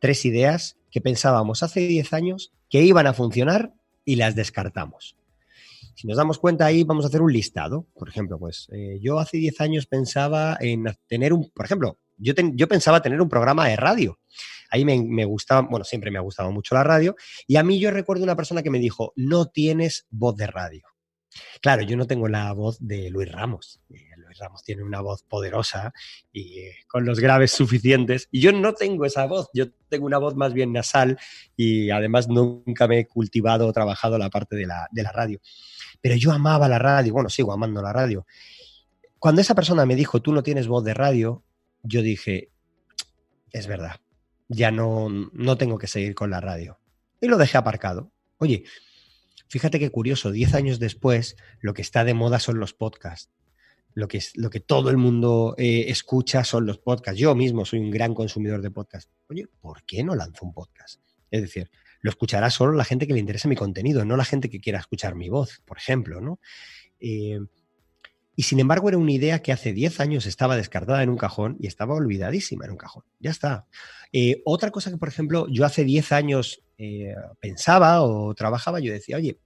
Tres 0.00 0.24
ideas 0.24 0.76
que 0.96 1.02
pensábamos 1.02 1.62
hace 1.62 1.80
10 1.80 2.14
años 2.14 2.54
que 2.70 2.80
iban 2.80 3.06
a 3.06 3.12
funcionar 3.12 3.74
y 4.06 4.16
las 4.16 4.34
descartamos. 4.34 5.14
Si 5.94 6.06
nos 6.06 6.16
damos 6.16 6.38
cuenta 6.38 6.64
ahí, 6.64 6.84
vamos 6.84 7.04
a 7.04 7.08
hacer 7.08 7.20
un 7.20 7.34
listado. 7.34 7.86
Por 7.92 8.08
ejemplo, 8.08 8.38
pues 8.38 8.66
eh, 8.72 8.98
yo 9.02 9.18
hace 9.18 9.36
10 9.36 9.60
años 9.60 9.84
pensaba 9.84 10.56
en 10.58 10.86
tener 11.06 11.34
un, 11.34 11.50
por 11.50 11.66
ejemplo, 11.66 11.98
yo, 12.16 12.32
yo 12.54 12.66
pensaba 12.66 13.02
tener 13.02 13.20
un 13.20 13.28
programa 13.28 13.68
de 13.68 13.76
radio. 13.76 14.18
Ahí 14.70 14.86
me, 14.86 14.98
me, 15.02 15.26
gustaba, 15.26 15.68
bueno, 15.68 15.84
siempre 15.84 16.10
me 16.10 16.16
ha 16.16 16.22
gustado 16.22 16.50
mucho 16.50 16.74
la 16.74 16.82
radio. 16.82 17.14
Y 17.46 17.56
a 17.56 17.62
mí 17.62 17.78
yo 17.78 17.90
recuerdo 17.90 18.24
una 18.24 18.34
persona 18.34 18.62
que 18.62 18.70
me 18.70 18.78
dijo, 18.78 19.12
no 19.16 19.48
tienes 19.48 20.06
voz 20.08 20.34
de 20.36 20.46
radio. 20.46 20.82
Claro, 21.60 21.82
yo 21.82 21.98
no 21.98 22.06
tengo 22.06 22.26
la 22.26 22.50
voz 22.54 22.78
de 22.80 23.10
Luis 23.10 23.30
Ramos. 23.30 23.82
Luis 24.36 24.38
Ramos 24.38 24.62
tiene 24.62 24.82
una 24.82 25.00
voz 25.00 25.22
poderosa 25.22 25.92
y 26.32 26.58
eh, 26.60 26.74
con 26.88 27.04
los 27.04 27.20
graves 27.20 27.52
suficientes. 27.52 28.28
Y 28.30 28.40
yo 28.40 28.52
no 28.52 28.74
tengo 28.74 29.04
esa 29.04 29.26
voz, 29.26 29.48
yo 29.54 29.70
tengo 29.88 30.06
una 30.06 30.18
voz 30.18 30.36
más 30.36 30.52
bien 30.52 30.72
nasal 30.72 31.18
y 31.56 31.90
además 31.90 32.28
nunca 32.28 32.86
me 32.86 33.00
he 33.00 33.06
cultivado 33.06 33.66
o 33.66 33.72
trabajado 33.72 34.18
la 34.18 34.30
parte 34.30 34.56
de 34.56 34.66
la, 34.66 34.88
de 34.90 35.02
la 35.02 35.12
radio. 35.12 35.40
Pero 36.00 36.14
yo 36.16 36.32
amaba 36.32 36.68
la 36.68 36.78
radio, 36.78 37.12
bueno, 37.12 37.30
sigo 37.30 37.52
amando 37.52 37.80
la 37.82 37.92
radio. 37.92 38.26
Cuando 39.18 39.40
esa 39.40 39.54
persona 39.54 39.86
me 39.86 39.96
dijo, 39.96 40.20
tú 40.20 40.32
no 40.32 40.42
tienes 40.42 40.68
voz 40.68 40.84
de 40.84 40.94
radio, 40.94 41.42
yo 41.82 42.02
dije, 42.02 42.50
es 43.50 43.66
verdad, 43.66 43.96
ya 44.48 44.70
no, 44.70 45.08
no 45.32 45.56
tengo 45.56 45.78
que 45.78 45.86
seguir 45.86 46.14
con 46.14 46.30
la 46.30 46.40
radio. 46.40 46.78
Y 47.20 47.28
lo 47.28 47.38
dejé 47.38 47.56
aparcado. 47.56 48.12
Oye, 48.38 48.64
Fíjate 49.48 49.78
qué 49.78 49.90
curioso, 49.90 50.32
10 50.32 50.54
años 50.54 50.78
después, 50.80 51.36
lo 51.60 51.72
que 51.72 51.82
está 51.82 52.04
de 52.04 52.14
moda 52.14 52.40
son 52.40 52.58
los 52.58 52.74
podcasts. 52.74 53.30
Lo 53.96 54.08
que, 54.08 54.22
lo 54.34 54.50
que 54.50 54.60
todo 54.60 54.90
el 54.90 54.98
mundo 54.98 55.54
eh, 55.56 55.86
escucha 55.88 56.44
son 56.44 56.66
los 56.66 56.76
podcasts. 56.76 57.18
Yo 57.18 57.34
mismo 57.34 57.64
soy 57.64 57.78
un 57.78 57.90
gran 57.90 58.12
consumidor 58.14 58.60
de 58.60 58.70
podcasts. 58.70 59.10
Oye, 59.30 59.48
¿por 59.58 59.84
qué 59.84 60.04
no 60.04 60.14
lanzo 60.14 60.44
un 60.44 60.52
podcast? 60.52 61.00
Es 61.30 61.40
decir, 61.40 61.70
lo 62.02 62.10
escuchará 62.10 62.50
solo 62.50 62.72
la 62.72 62.84
gente 62.84 63.06
que 63.06 63.14
le 63.14 63.20
interese 63.20 63.48
mi 63.48 63.56
contenido, 63.56 64.04
no 64.04 64.18
la 64.18 64.26
gente 64.26 64.50
que 64.50 64.60
quiera 64.60 64.80
escuchar 64.80 65.14
mi 65.14 65.30
voz, 65.30 65.62
por 65.64 65.78
ejemplo, 65.78 66.20
¿no? 66.20 66.38
Eh, 67.00 67.40
y 68.36 68.42
sin 68.42 68.60
embargo 68.60 68.90
era 68.90 68.98
una 68.98 69.12
idea 69.12 69.40
que 69.40 69.50
hace 69.50 69.72
10 69.72 69.98
años 70.00 70.26
estaba 70.26 70.56
descartada 70.56 71.02
en 71.02 71.08
un 71.08 71.16
cajón 71.16 71.56
y 71.58 71.66
estaba 71.66 71.94
olvidadísima 71.94 72.66
en 72.66 72.72
un 72.72 72.76
cajón. 72.76 73.04
Ya 73.18 73.30
está. 73.30 73.66
Eh, 74.12 74.42
otra 74.44 74.70
cosa 74.70 74.90
que, 74.90 74.98
por 74.98 75.08
ejemplo, 75.08 75.46
yo 75.48 75.64
hace 75.64 75.84
10 75.84 76.12
años 76.12 76.62
eh, 76.76 77.14
pensaba 77.40 78.02
o 78.02 78.34
trabajaba, 78.34 78.78
yo 78.78 78.92
decía, 78.92 79.16
oye, 79.16 79.38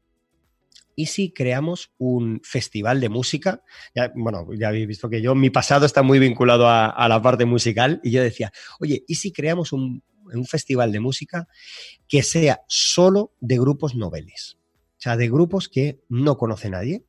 ¿y 1.01 1.07
si 1.07 1.31
creamos 1.33 1.93
un 1.97 2.43
festival 2.45 3.01
de 3.01 3.09
música? 3.09 3.63
bueno, 4.15 4.47
ya 4.53 4.69
habéis 4.69 4.87
visto 4.87 5.09
que 5.09 5.23
yo, 5.23 5.35
mi 5.35 5.49
pasado 5.49 5.87
está 5.87 6.03
muy 6.03 6.19
vinculado 6.19 6.69
a, 6.69 7.09
la 7.09 7.23
parte 7.23 7.47
musical 7.47 8.03
y 8.05 8.11
yo 8.11 8.23
decía, 8.23 8.53
oye, 8.81 9.03
¿y 9.09 9.15
si 9.15 9.33
creamos 9.33 9.73
un, 9.73 10.03
un 10.31 10.45
festival 10.45 10.93
de 10.93 11.01
música 11.01 11.49
que 12.07 12.23
sea 12.23 12.61
solo 12.69 13.33
de 13.41 13.59
grupos 13.59 13.95
noveles? 13.95 14.59
O 14.99 15.03
sea, 15.03 15.17
de 15.17 15.31
grupos 15.31 15.71
que 15.71 16.01
no 16.11 16.37
conoce 16.37 16.69
nadie 16.69 17.05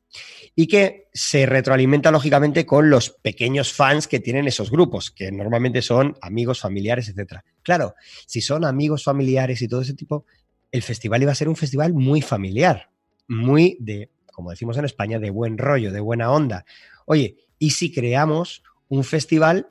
y 0.56 0.66
que 0.66 1.08
se 1.12 1.44
retroalimenta 1.44 2.10
lógicamente 2.10 2.64
con 2.64 2.88
los 2.88 3.10
pequeños 3.10 3.74
fans 3.74 4.08
que 4.08 4.20
tienen 4.20 4.48
esos 4.48 4.70
grupos, 4.70 5.10
que 5.10 5.30
normalmente 5.30 5.82
son 5.82 6.16
amigos, 6.22 6.60
familiares, 6.60 7.10
etc. 7.10 7.40
Claro, 7.62 7.94
si 8.26 8.40
son 8.40 8.64
amigos, 8.64 9.04
familiares 9.04 9.60
y 9.60 9.68
todo 9.68 9.82
ese 9.82 9.92
tipo, 9.92 10.24
el 10.70 10.82
festival 10.82 11.20
iba 11.20 11.32
a 11.32 11.34
ser 11.34 11.50
un 11.50 11.56
festival 11.56 11.92
muy 11.92 12.22
familiar, 12.22 12.91
muy 13.32 13.76
de, 13.80 14.10
como 14.32 14.50
decimos 14.50 14.76
en 14.76 14.84
España, 14.84 15.18
de 15.18 15.30
buen 15.30 15.58
rollo, 15.58 15.92
de 15.92 16.00
buena 16.00 16.30
onda. 16.30 16.64
Oye, 17.06 17.36
¿y 17.58 17.70
si 17.70 17.92
creamos 17.92 18.62
un 18.88 19.04
festival 19.04 19.68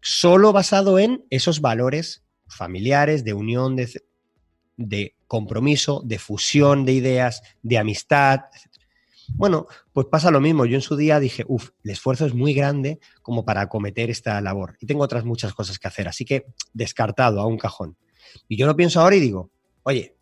solo 0.00 0.52
basado 0.52 0.98
en 0.98 1.24
esos 1.30 1.60
valores 1.60 2.24
familiares, 2.46 3.24
de 3.24 3.34
unión, 3.34 3.76
de, 3.76 3.90
de 4.76 5.14
compromiso, 5.26 6.02
de 6.04 6.18
fusión 6.18 6.84
de 6.84 6.92
ideas, 6.92 7.42
de 7.62 7.78
amistad. 7.78 8.40
Bueno, 9.28 9.66
pues 9.92 10.06
pasa 10.06 10.30
lo 10.30 10.40
mismo. 10.40 10.66
Yo 10.66 10.76
en 10.76 10.82
su 10.82 10.96
día 10.96 11.18
dije, 11.18 11.44
uff, 11.48 11.70
el 11.82 11.90
esfuerzo 11.90 12.26
es 12.26 12.34
muy 12.34 12.54
grande 12.54 13.00
como 13.22 13.44
para 13.44 13.62
acometer 13.62 14.10
esta 14.10 14.40
labor. 14.40 14.76
Y 14.80 14.86
tengo 14.86 15.02
otras 15.02 15.24
muchas 15.24 15.54
cosas 15.54 15.78
que 15.78 15.88
hacer. 15.88 16.08
Así 16.08 16.24
que 16.24 16.46
descartado 16.72 17.40
a 17.40 17.46
un 17.46 17.58
cajón. 17.58 17.96
Y 18.48 18.56
yo 18.56 18.66
lo 18.66 18.76
pienso 18.76 19.00
ahora 19.00 19.16
y 19.16 19.20
digo, 19.20 19.50
oye, 19.82 20.16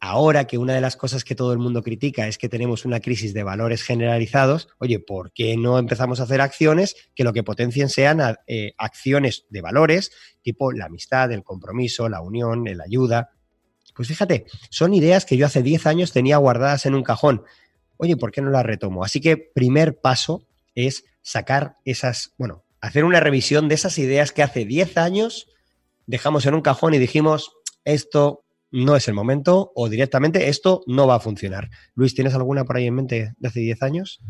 ahora 0.00 0.46
que 0.46 0.56
una 0.56 0.74
de 0.74 0.80
las 0.80 0.96
cosas 0.96 1.24
que 1.24 1.34
todo 1.34 1.52
el 1.52 1.58
mundo 1.58 1.82
critica 1.82 2.26
es 2.26 2.38
que 2.38 2.48
tenemos 2.48 2.86
una 2.86 3.00
crisis 3.00 3.34
de 3.34 3.42
valores 3.42 3.82
generalizados, 3.82 4.68
oye, 4.78 4.98
¿por 4.98 5.30
qué 5.32 5.56
no 5.58 5.78
empezamos 5.78 6.20
a 6.20 6.22
hacer 6.22 6.40
acciones 6.40 6.96
que 7.14 7.22
lo 7.22 7.34
que 7.34 7.42
potencien 7.42 7.90
sean 7.90 8.36
eh, 8.46 8.72
acciones 8.78 9.44
de 9.50 9.60
valores 9.60 10.10
tipo 10.42 10.72
la 10.72 10.86
amistad, 10.86 11.30
el 11.32 11.44
compromiso, 11.44 12.08
la 12.08 12.22
unión, 12.22 12.64
la 12.64 12.84
ayuda? 12.84 13.30
Pues 13.94 14.08
fíjate, 14.08 14.46
son 14.70 14.94
ideas 14.94 15.26
que 15.26 15.36
yo 15.36 15.44
hace 15.44 15.62
10 15.62 15.86
años 15.86 16.12
tenía 16.12 16.38
guardadas 16.38 16.86
en 16.86 16.94
un 16.94 17.02
cajón. 17.02 17.44
Oye, 17.98 18.16
¿por 18.16 18.32
qué 18.32 18.40
no 18.40 18.48
las 18.48 18.64
retomo? 18.64 19.04
Así 19.04 19.20
que 19.20 19.36
primer 19.36 20.00
paso 20.00 20.46
es 20.74 21.04
sacar 21.20 21.76
esas, 21.84 22.32
bueno, 22.38 22.64
hacer 22.80 23.04
una 23.04 23.20
revisión 23.20 23.68
de 23.68 23.74
esas 23.74 23.98
ideas 23.98 24.32
que 24.32 24.42
hace 24.42 24.64
10 24.64 24.96
años 24.96 25.48
dejamos 26.06 26.46
en 26.46 26.54
un 26.54 26.62
cajón 26.62 26.94
y 26.94 26.98
dijimos, 26.98 27.52
esto 27.84 28.44
no 28.70 28.96
es 28.96 29.08
el 29.08 29.14
momento 29.14 29.72
o 29.74 29.88
directamente 29.88 30.48
esto 30.48 30.82
no 30.86 31.06
va 31.06 31.16
a 31.16 31.20
funcionar. 31.20 31.70
Luis, 31.94 32.14
¿tienes 32.14 32.34
alguna 32.34 32.64
por 32.64 32.76
ahí 32.76 32.86
en 32.86 32.94
mente 32.94 33.34
de 33.38 33.48
hace 33.48 33.60
10 33.60 33.82
años? 33.82 34.20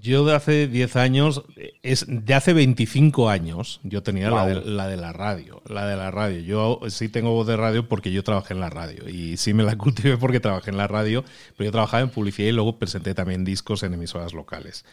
Yo 0.00 0.24
de 0.26 0.34
hace 0.34 0.68
10 0.68 0.96
años, 0.96 1.44
es 1.82 2.04
de 2.06 2.34
hace 2.34 2.52
25 2.52 3.30
años, 3.30 3.80
yo 3.84 4.02
tenía 4.02 4.30
la, 4.30 4.46
de, 4.46 4.54
la, 4.96 5.12
radio, 5.12 5.62
la 5.66 5.86
de 5.86 5.96
la 5.96 6.10
radio. 6.10 6.40
Yo 6.40 6.80
sí 6.88 7.08
tengo 7.08 7.32
voz 7.32 7.46
de 7.46 7.56
radio 7.56 7.88
porque 7.88 8.12
yo 8.12 8.22
trabajé 8.22 8.52
en 8.52 8.60
la 8.60 8.68
radio 8.68 9.08
y 9.08 9.38
sí 9.38 9.54
me 9.54 9.62
la 9.62 9.76
cultivé 9.78 10.18
porque 10.18 10.40
trabajé 10.40 10.70
en 10.70 10.76
la 10.76 10.88
radio, 10.88 11.24
pero 11.56 11.68
yo 11.68 11.72
trabajaba 11.72 12.02
en 12.02 12.10
publicidad 12.10 12.48
y 12.48 12.52
luego 12.52 12.78
presenté 12.78 13.14
también 13.14 13.44
discos 13.44 13.82
en 13.82 13.94
emisoras 13.94 14.34
locales. 14.34 14.84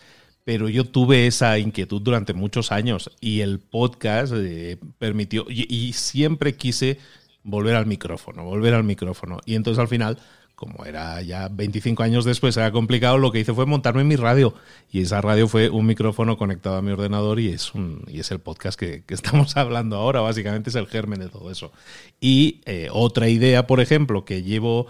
Pero 0.46 0.70
yo 0.70 0.86
tuve 0.86 1.28
esa 1.28 1.60
inquietud 1.60 2.02
durante 2.02 2.34
muchos 2.34 2.72
años 2.72 3.12
y 3.20 3.42
el 3.42 3.60
podcast 3.60 4.34
eh, 4.36 4.78
permitió, 4.98 5.46
y 5.50 5.92
siempre 5.94 6.56
quise 6.56 7.00
volver 7.44 7.76
al 7.76 7.86
micrófono, 7.86 8.44
volver 8.44 8.74
al 8.74 8.84
micrófono. 8.84 9.40
Y 9.46 9.56
entonces 9.56 9.80
al 9.80 9.88
final, 9.88 10.18
como 10.56 10.86
era 10.86 11.22
ya 11.22 11.48
25 11.50 12.04
años 12.04 12.26
después, 12.26 12.56
era 12.58 12.72
complicado, 12.72 13.18
lo 13.18 13.32
que 13.32 13.40
hice 13.40 13.54
fue 13.54 13.66
montarme 13.66 14.04
mi 14.04 14.16
radio. 14.16 14.54
Y 14.92 15.02
esa 15.02 15.22
radio 15.22 15.48
fue 15.48 15.70
un 15.70 15.86
micrófono 15.86 16.38
conectado 16.38 16.78
a 16.78 16.82
mi 16.82 16.92
ordenador 16.92 17.40
y 17.40 17.50
es, 17.50 17.74
un, 17.74 18.04
y 18.08 18.20
es 18.20 18.32
el 18.32 18.40
podcast 18.40 18.80
que, 18.80 19.04
estamos 19.10 19.58
hablando 19.58 19.98
ahora. 19.98 20.22
Básicamente 20.22 20.70
es 20.70 20.76
el 20.76 20.88
germen 20.88 21.20
de 21.20 21.30
todo 21.30 21.52
eso. 21.52 21.72
Y 22.20 22.62
eh, 22.66 22.90
otra 22.92 23.28
idea, 23.30 23.68
por 23.68 23.82
ejemplo, 23.82 24.26
que 24.26 24.44
llevo... 24.44 24.88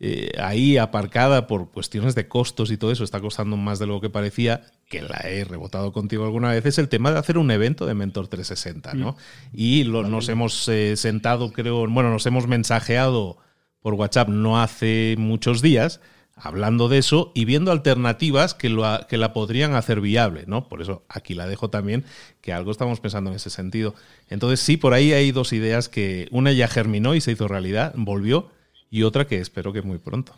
Eh, 0.00 0.30
ahí 0.38 0.76
aparcada 0.76 1.48
por 1.48 1.72
cuestiones 1.72 2.14
de 2.14 2.28
costos 2.28 2.70
y 2.70 2.76
todo 2.76 2.92
eso, 2.92 3.02
está 3.02 3.20
costando 3.20 3.56
más 3.56 3.80
de 3.80 3.86
lo 3.86 4.00
que 4.00 4.10
parecía, 4.10 4.62
que 4.88 5.02
la 5.02 5.18
he 5.24 5.44
rebotado 5.44 5.92
contigo 5.92 6.24
alguna 6.24 6.52
vez, 6.52 6.64
es 6.66 6.78
el 6.78 6.88
tema 6.88 7.10
de 7.10 7.18
hacer 7.18 7.36
un 7.36 7.50
evento 7.50 7.84
de 7.84 7.94
Mentor 7.94 8.28
360, 8.28 8.94
¿no? 8.94 9.12
Mm. 9.12 9.16
Y 9.54 9.84
nos 9.84 10.28
hemos 10.28 10.68
eh, 10.68 10.96
sentado, 10.96 11.52
creo, 11.52 11.88
bueno, 11.88 12.10
nos 12.10 12.26
hemos 12.26 12.46
mensajeado 12.46 13.38
por 13.80 13.94
WhatsApp 13.94 14.28
no 14.28 14.60
hace 14.60 15.16
muchos 15.18 15.62
días, 15.62 16.00
hablando 16.36 16.88
de 16.88 16.98
eso 16.98 17.32
y 17.34 17.44
viendo 17.44 17.72
alternativas 17.72 18.54
que, 18.54 18.68
lo, 18.68 18.84
que 19.08 19.16
la 19.16 19.32
podrían 19.32 19.74
hacer 19.74 20.00
viable, 20.00 20.44
¿no? 20.46 20.68
Por 20.68 20.80
eso 20.80 21.04
aquí 21.08 21.34
la 21.34 21.46
dejo 21.46 21.70
también, 21.70 22.04
que 22.40 22.52
algo 22.52 22.70
estamos 22.70 23.00
pensando 23.00 23.30
en 23.30 23.36
ese 23.36 23.50
sentido. 23.50 23.94
Entonces, 24.28 24.60
sí, 24.60 24.76
por 24.76 24.94
ahí 24.94 25.12
hay 25.12 25.32
dos 25.32 25.52
ideas 25.52 25.88
que 25.88 26.28
una 26.30 26.52
ya 26.52 26.68
germinó 26.68 27.14
y 27.14 27.20
se 27.20 27.32
hizo 27.32 27.48
realidad, 27.48 27.92
volvió, 27.96 28.50
y 28.90 29.02
otra 29.02 29.26
que 29.26 29.38
espero 29.38 29.72
que 29.72 29.82
muy 29.82 29.98
pronto. 29.98 30.34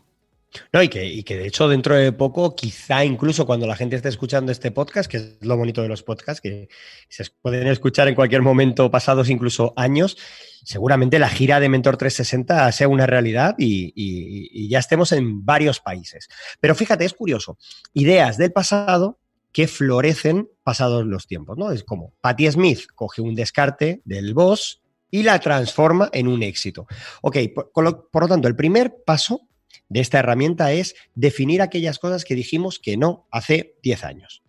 No, 0.72 0.82
y 0.82 0.88
que, 0.88 1.04
y 1.04 1.22
que 1.22 1.36
de 1.36 1.46
hecho 1.46 1.68
dentro 1.68 1.94
de 1.94 2.10
poco, 2.12 2.56
quizá 2.56 3.04
incluso 3.04 3.46
cuando 3.46 3.68
la 3.68 3.76
gente 3.76 3.94
esté 3.94 4.08
escuchando 4.08 4.50
este 4.50 4.72
podcast, 4.72 5.08
que 5.08 5.16
es 5.18 5.36
lo 5.42 5.56
bonito 5.56 5.80
de 5.80 5.88
los 5.88 6.02
podcasts, 6.02 6.40
que 6.40 6.68
se 7.08 7.24
pueden 7.40 7.68
escuchar 7.68 8.08
en 8.08 8.16
cualquier 8.16 8.42
momento, 8.42 8.90
pasados 8.90 9.30
incluso 9.30 9.72
años, 9.76 10.16
seguramente 10.64 11.20
la 11.20 11.28
gira 11.28 11.60
de 11.60 11.68
Mentor 11.68 11.96
360 11.96 12.72
sea 12.72 12.88
una 12.88 13.06
realidad 13.06 13.54
y, 13.58 13.92
y 13.94 14.68
ya 14.68 14.80
estemos 14.80 15.12
en 15.12 15.44
varios 15.44 15.78
países. 15.78 16.28
Pero 16.58 16.74
fíjate, 16.74 17.04
es 17.04 17.14
curioso, 17.14 17.56
ideas 17.94 18.36
del 18.36 18.50
pasado 18.50 19.20
que 19.52 19.68
florecen 19.68 20.48
pasados 20.62 21.06
los 21.06 21.26
tiempos, 21.26 21.58
¿no? 21.58 21.72
Es 21.72 21.84
como 21.84 22.12
Patti 22.20 22.50
Smith 22.50 22.86
coge 22.94 23.20
un 23.20 23.34
descarte 23.34 24.00
del 24.04 24.34
boss 24.34 24.80
y 25.10 25.22
la 25.22 25.38
transforma 25.38 26.08
en 26.12 26.28
un 26.28 26.42
éxito. 26.42 26.86
Ok, 27.22 27.38
por 27.72 27.84
lo 27.84 28.28
tanto, 28.28 28.48
el 28.48 28.56
primer 28.56 28.96
paso 29.04 29.48
de 29.88 30.00
esta 30.00 30.20
herramienta 30.20 30.72
es 30.72 30.94
definir 31.14 31.62
aquellas 31.62 31.98
cosas 31.98 32.24
que 32.24 32.34
dijimos 32.34 32.78
que 32.78 32.96
no 32.96 33.26
hace 33.30 33.76
10 33.82 34.04
años. 34.04 34.42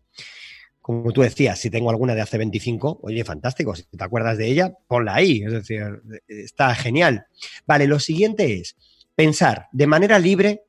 Como 0.82 1.12
tú 1.12 1.22
decías, 1.22 1.60
si 1.60 1.70
tengo 1.70 1.89
alguna 1.89 2.15
de 2.15 2.22
hace 2.22 2.38
25, 2.38 3.00
oye, 3.03 3.24
fantástico, 3.24 3.75
si 3.75 3.84
te 3.84 4.03
acuerdas 4.03 4.38
de 4.38 4.48
ella, 4.48 4.74
ponla 4.88 5.15
ahí, 5.15 5.44
es 5.44 5.51
decir, 5.51 6.01
está 6.27 6.74
genial. 6.75 7.25
Vale, 7.68 7.88
lo 7.88 8.00
siguiente 8.00 8.56
es 8.60 8.75
pensar 9.15 9.68
de 9.72 9.88
manera 9.88 10.18
libre 10.18 10.63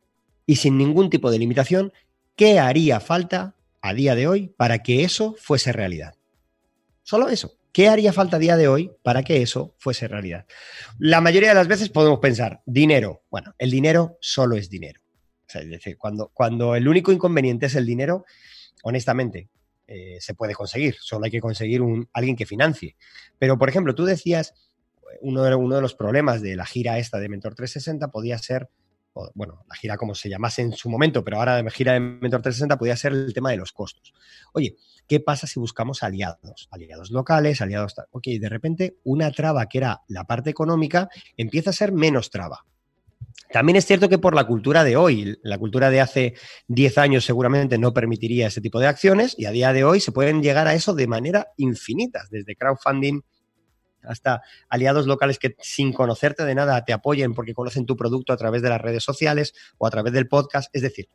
y 0.45 0.57
sin 0.57 0.77
ningún 0.77 1.09
tipo 1.09 1.31
de 1.31 1.39
limitación 1.39 1.93
qué 2.37 2.59
haría 2.59 3.01
falta 3.01 3.55
a 3.81 3.95
día 3.95 4.15
de 4.15 4.27
hoy 4.27 4.49
para 4.49 4.83
que 4.83 5.03
eso 5.03 5.35
fuese 5.39 5.73
realidad. 5.73 6.15
Solo 7.03 7.29
eso. 7.29 7.55
¿Qué 7.73 7.89
haría 7.89 8.13
falta 8.13 8.37
a 8.37 8.41
día 8.41 8.59
de 8.59 8.69
hoy 8.69 8.93
para 9.03 9.23
que 9.23 9.41
eso 9.41 9.75
fuese 9.79 10.07
realidad? 10.07 10.45
La 10.99 11.23
mayoría 11.23 11.49
de 11.49 11.55
las 11.55 11.69
veces 11.69 11.89
podemos 11.89 12.19
pensar, 12.19 12.63
dinero. 12.67 13.23
Bueno, 13.31 13.55
el 13.59 13.71
dinero 13.71 14.19
solo 14.21 14.57
es 14.57 14.69
dinero. 14.69 15.01
es 15.49 15.71
decir, 15.71 15.97
cuando, 15.97 16.31
cuando 16.35 16.77
el 16.77 16.87
único 16.87 17.13
inconveniente 17.13 17.67
es 17.67 17.75
el 17.75 17.87
dinero, 17.87 18.27
honestamente, 18.83 19.49
eh, 19.87 20.19
se 20.21 20.35
puede 20.35 20.55
conseguir. 20.55 20.97
Solo 21.01 21.25
hay 21.25 21.31
que 21.31 21.41
conseguir 21.41 21.81
un, 21.81 22.11
alguien 22.13 22.37
que 22.37 22.45
financie. 22.45 22.97
Pero, 23.39 23.59
por 23.59 23.71
ejemplo, 23.71 23.95
tú 23.95 24.05
decías, 24.05 24.53
uno 25.23 25.43
de, 25.43 25.55
uno 25.55 25.77
de 25.77 25.83
los 25.83 25.95
problemas 25.95 26.43
de 26.43 26.57
la 26.57 26.67
gira 26.67 26.99
esta 26.99 27.19
de 27.21 27.31
Mentor 27.31 27.55
360 27.55 28.09
podía 28.09 28.37
ser 28.37 28.69
bueno, 29.35 29.65
la 29.69 29.75
gira 29.77 29.97
como 29.97 30.15
se 30.15 30.29
llamase 30.29 30.63
en 30.63 30.73
su 30.73 30.89
momento, 30.89 31.23
pero 31.25 31.39
ahora 31.39 31.63
gira 31.71 31.93
de 31.93 32.01
Mentor 32.01 32.43
360 32.43 32.79
podía 32.79 32.97
ser 32.97 33.13
el 33.13 33.35
tema 33.35 33.51
de 33.51 33.57
los 33.57 33.73
costos. 33.73 34.13
Oye, 34.53 34.77
¿qué 35.07 35.21
pasa 35.21 35.47
si 35.47 35.61
buscamos 35.61 36.03
aliados? 36.03 36.69
Aliados 36.71 37.11
locales, 37.11 37.61
aliados... 37.61 37.95
Ok, 38.11 38.27
de 38.41 38.49
repente 38.49 38.97
una 39.05 39.31
traba 39.31 39.67
que 39.67 39.79
era 39.79 40.03
la 40.09 40.25
parte 40.25 40.51
económica 40.51 41.09
empieza 41.37 41.71
a 41.71 41.75
ser 41.75 41.93
menos 41.93 42.31
traba. 42.31 42.65
También 43.53 43.77
es 43.77 43.85
cierto 43.85 44.09
que 44.09 44.19
por 44.19 44.35
la 44.35 44.47
cultura 44.47 44.83
de 44.83 44.97
hoy, 44.97 45.39
la 45.43 45.59
cultura 45.59 45.91
de 45.91 46.01
hace 46.01 46.35
10 46.69 46.99
años 46.99 47.25
seguramente 47.25 47.77
no 47.77 47.93
permitiría 47.93 48.47
ese 48.47 48.63
tipo 48.63 48.81
de 48.81 48.87
acciones 48.87 49.35
y 49.39 49.45
a 49.45 49.51
día 49.51 49.75
de 49.75 49.85
hoy 49.85 50.01
se 50.01 50.13
pueden 50.13 50.43
llegar 50.43 50.67
a 50.67 50.75
eso 50.75 50.95
de 50.95 51.07
manera 51.07 51.49
infinita, 51.59 52.23
desde 52.31 52.57
crowdfunding 52.57 53.21
hasta 54.05 54.43
aliados 54.69 55.07
locales 55.07 55.39
que 55.39 55.57
sin 55.61 55.93
conocerte 55.93 56.45
de 56.45 56.55
nada 56.55 56.85
te 56.85 56.93
apoyen 56.93 57.35
porque 57.35 57.55
conocen 57.55 57.87
tu 57.87 57.97
producto 57.97 58.33
a 58.33 58.37
través 58.37 58.63
de 58.63 58.69
las 58.69 58.81
redes 58.81 59.05
sociales 59.05 59.55
o 59.79 59.87
a 59.87 59.91
través 59.91 60.13
del 60.13 60.29
podcast. 60.29 60.69
Es 60.75 60.83
decir, 60.83 61.09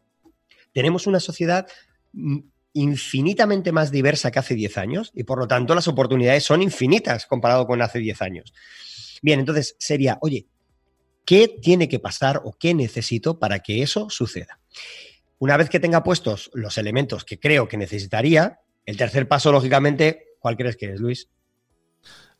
tenemos 0.74 1.08
una 1.08 1.20
sociedad 1.20 1.68
mm, 2.14 2.40
infinitamente 2.74 3.72
más 3.72 3.92
diversa 3.92 4.32
que 4.32 4.40
hace 4.40 4.56
10 4.56 4.78
años 4.78 5.12
y 5.16 5.24
por 5.24 5.40
lo 5.40 5.48
tanto 5.48 5.74
las 5.74 5.88
oportunidades 5.88 6.44
son 6.44 6.62
infinitas 6.62 7.26
comparado 7.26 7.66
con 7.66 7.82
hace 7.82 8.00
10 8.00 8.22
años. 8.22 8.54
Bien, 9.22 9.40
entonces 9.40 9.76
sería, 9.80 10.18
oye, 10.22 10.48
¿qué 11.26 11.48
tiene 11.48 11.90
que 11.90 12.00
pasar 12.00 12.42
o 12.46 12.54
qué 12.54 12.74
necesito 12.74 13.40
para 13.40 13.60
que 13.60 13.82
eso 13.82 14.10
suceda? 14.10 14.60
Una 15.40 15.58
vez 15.58 15.70
que 15.70 15.80
tenga 15.80 16.04
puestos 16.04 16.52
los 16.54 16.78
elementos 16.78 17.26
que 17.26 17.40
creo 17.40 17.68
que 17.68 17.78
necesitaría, 17.78 18.60
el 18.86 18.98
tercer 18.98 19.28
paso, 19.28 19.52
lógicamente, 19.52 20.36
¿cuál 20.40 20.58
crees 20.58 20.78
que 20.78 20.94
es, 20.94 21.00
Luis? 21.00 21.30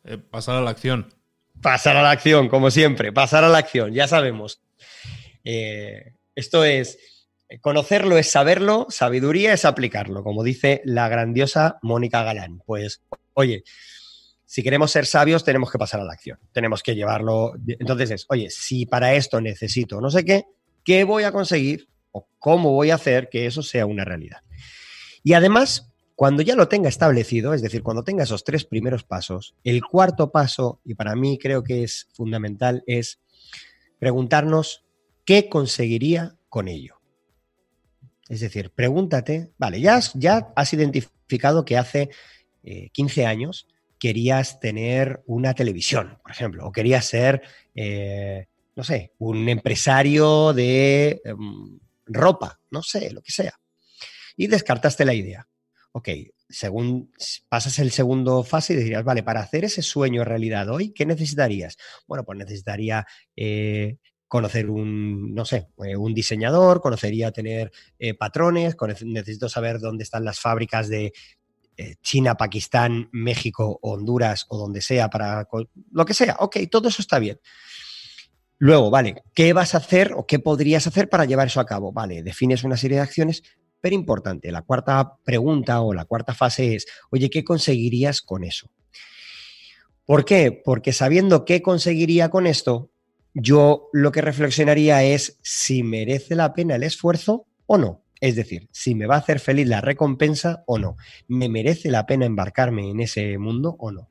Eh, 0.08 0.16
pasar 0.16 0.56
a 0.56 0.62
la 0.62 0.70
acción. 0.70 1.14
Pasar 1.60 1.96
a 1.96 2.02
la 2.02 2.10
acción, 2.10 2.48
como 2.48 2.70
siempre, 2.70 3.12
pasar 3.12 3.44
a 3.44 3.48
la 3.48 3.58
acción, 3.58 3.92
ya 3.92 4.08
sabemos. 4.08 4.62
Eh, 5.44 6.14
esto 6.34 6.64
es, 6.64 6.98
conocerlo 7.60 8.16
es 8.16 8.30
saberlo, 8.30 8.86
sabiduría 8.88 9.52
es 9.52 9.64
aplicarlo, 9.64 10.22
como 10.22 10.44
dice 10.44 10.80
la 10.84 11.08
grandiosa 11.08 11.78
Mónica 11.82 12.22
Galán. 12.22 12.62
Pues, 12.64 13.02
oye, 13.34 13.64
si 14.46 14.62
queremos 14.62 14.90
ser 14.90 15.04
sabios, 15.04 15.44
tenemos 15.44 15.70
que 15.70 15.78
pasar 15.78 16.00
a 16.00 16.04
la 16.04 16.14
acción, 16.14 16.38
tenemos 16.52 16.82
que 16.82 16.94
llevarlo. 16.94 17.52
Entonces 17.66 18.10
es, 18.10 18.26
oye, 18.30 18.48
si 18.48 18.86
para 18.86 19.12
esto 19.12 19.42
necesito 19.42 20.00
no 20.00 20.10
sé 20.10 20.24
qué, 20.24 20.44
¿qué 20.84 21.04
voy 21.04 21.24
a 21.24 21.32
conseguir 21.32 21.88
o 22.12 22.26
cómo 22.38 22.72
voy 22.72 22.90
a 22.90 22.94
hacer 22.94 23.28
que 23.28 23.44
eso 23.44 23.62
sea 23.62 23.84
una 23.84 24.06
realidad? 24.06 24.38
Y 25.22 25.34
además, 25.34 25.87
cuando 26.18 26.42
ya 26.42 26.56
lo 26.56 26.66
tenga 26.66 26.88
establecido, 26.88 27.54
es 27.54 27.62
decir, 27.62 27.84
cuando 27.84 28.02
tenga 28.02 28.24
esos 28.24 28.42
tres 28.42 28.64
primeros 28.64 29.04
pasos, 29.04 29.54
el 29.62 29.84
cuarto 29.84 30.32
paso, 30.32 30.80
y 30.84 30.94
para 30.94 31.14
mí 31.14 31.38
creo 31.38 31.62
que 31.62 31.84
es 31.84 32.08
fundamental, 32.12 32.82
es 32.88 33.20
preguntarnos 34.00 34.84
qué 35.24 35.48
conseguiría 35.48 36.34
con 36.48 36.66
ello. 36.66 37.00
Es 38.28 38.40
decir, 38.40 38.72
pregúntate, 38.74 39.52
vale, 39.58 39.80
ya 39.80 39.94
has, 39.94 40.72
identificado 40.72 41.64
que 41.64 41.76
hace 41.76 42.10
15 42.90 43.22
eh, 43.22 43.24
años 43.24 43.68
querías 44.00 44.58
tener 44.58 45.22
una 45.24 45.54
televisión, 45.54 46.18
por 46.20 46.32
ejemplo, 46.32 46.66
o 46.66 46.72
querías 46.72 47.04
ser, 47.04 47.42
eh, 47.76 48.48
no 48.74 48.82
sé, 48.82 49.12
un 49.18 49.48
empresario 49.48 50.52
de 50.52 51.22
em, 51.24 51.78
ropa, 52.06 52.58
no 52.72 52.82
sé, 52.82 53.08
lo 53.12 53.22
que 53.22 53.30
sea. 53.30 53.54
y 54.36 54.48
descartaste 54.48 55.04
la 55.04 55.14
idea. 55.14 55.46
Ok, 55.92 56.08
según 56.48 57.12
pasas 57.48 57.78
el 57.78 57.90
segundo 57.90 58.42
fase 58.42 58.74
y 58.74 58.76
dirías, 58.76 59.04
vale, 59.04 59.22
para 59.22 59.40
hacer 59.40 59.64
ese 59.64 59.82
sueño 59.82 60.24
realidad 60.24 60.68
hoy, 60.70 60.92
¿qué 60.92 61.06
necesitarías? 61.06 61.76
Bueno, 62.06 62.24
pues 62.24 62.38
necesitaría 62.38 63.06
eh, 63.36 63.96
conocer 64.26 64.70
un, 64.70 65.34
no 65.34 65.44
sé, 65.44 65.68
eh, 65.84 65.96
un 65.96 66.14
diseñador, 66.14 66.80
conocería 66.80 67.32
tener 67.32 67.72
eh, 67.98 68.14
patrones, 68.14 68.76
necesito 69.04 69.48
saber 69.48 69.78
dónde 69.78 70.04
están 70.04 70.24
las 70.24 70.40
fábricas 70.40 70.88
de 70.88 71.12
China, 72.02 72.34
Pakistán, 72.34 73.08
México, 73.12 73.78
Honduras 73.82 74.46
o 74.48 74.58
donde 74.58 74.80
sea, 74.80 75.08
para 75.08 75.46
lo 75.92 76.04
que 76.04 76.12
sea. 76.12 76.36
Ok, 76.40 76.56
todo 76.68 76.88
eso 76.88 77.00
está 77.00 77.20
bien. 77.20 77.38
Luego, 78.60 78.90
vale, 78.90 79.22
¿qué 79.32 79.52
vas 79.52 79.76
a 79.76 79.78
hacer 79.78 80.12
o 80.16 80.26
qué 80.26 80.40
podrías 80.40 80.88
hacer 80.88 81.08
para 81.08 81.24
llevar 81.24 81.46
eso 81.46 81.60
a 81.60 81.66
cabo? 81.66 81.92
Vale, 81.92 82.24
defines 82.24 82.64
una 82.64 82.76
serie 82.76 82.96
de 82.96 83.04
acciones, 83.04 83.44
pero 83.80 83.94
importante, 83.94 84.50
la 84.50 84.62
cuarta 84.62 85.16
pregunta 85.24 85.80
o 85.80 85.94
la 85.94 86.04
cuarta 86.04 86.34
fase 86.34 86.74
es, 86.74 86.86
oye, 87.10 87.30
¿qué 87.30 87.44
conseguirías 87.44 88.22
con 88.22 88.44
eso? 88.44 88.70
¿Por 90.04 90.24
qué? 90.24 90.52
Porque 90.64 90.92
sabiendo 90.92 91.44
qué 91.44 91.60
conseguiría 91.62 92.30
con 92.30 92.46
esto, 92.46 92.90
yo 93.34 93.88
lo 93.92 94.10
que 94.10 94.22
reflexionaría 94.22 95.04
es 95.04 95.38
si 95.42 95.82
merece 95.82 96.34
la 96.34 96.54
pena 96.54 96.76
el 96.76 96.82
esfuerzo 96.82 97.46
o 97.66 97.78
no. 97.78 98.02
Es 98.20 98.34
decir, 98.34 98.68
si 98.72 98.94
me 98.94 99.06
va 99.06 99.16
a 99.16 99.18
hacer 99.18 99.38
feliz 99.38 99.68
la 99.68 99.80
recompensa 99.80 100.64
o 100.66 100.78
no. 100.78 100.96
¿Me 101.28 101.48
merece 101.48 101.90
la 101.90 102.06
pena 102.06 102.26
embarcarme 102.26 102.90
en 102.90 103.00
ese 103.00 103.38
mundo 103.38 103.76
o 103.78 103.92
no? 103.92 104.10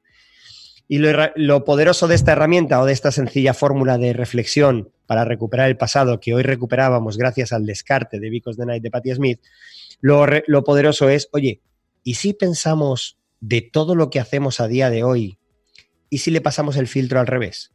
Y 0.89 0.99
lo, 0.99 1.65
poderoso 1.65 2.07
de 2.07 2.15
esta 2.15 2.31
herramienta 2.31 2.81
o 2.81 2.85
de 2.85 2.93
esta 2.93 3.11
sencilla 3.11 3.53
fórmula 3.53 3.97
de 3.97 4.13
reflexión 4.13 4.89
para 5.05 5.25
recuperar 5.25 5.67
el 5.67 5.77
pasado 5.77 6.19
que 6.19 6.33
hoy 6.33 6.43
recuperábamos 6.43 7.17
gracias 7.17 7.51
al 7.51 7.65
descarte 7.65 8.19
de 8.19 8.29
Vicos 8.29 8.57
the 8.57 8.65
Night 8.65 8.83
de 8.83 8.91
Patti 8.91 9.13
Smith, 9.13 9.41
lo, 9.99 10.25
lo 10.47 10.63
poderoso 10.63 11.09
es, 11.09 11.27
oye, 11.33 11.61
¿y 12.03 12.13
si 12.13 12.33
pensamos 12.33 13.17
de 13.41 13.61
todo 13.61 13.95
lo 13.95 14.09
que 14.09 14.19
hacemos 14.19 14.59
a 14.59 14.67
día 14.67 14.89
de 14.89 15.03
hoy 15.03 15.39
y 16.09 16.19
si 16.19 16.31
le 16.31 16.41
pasamos 16.41 16.77
el 16.77 16.87
filtro 16.87 17.19
al 17.19 17.27
revés? 17.27 17.73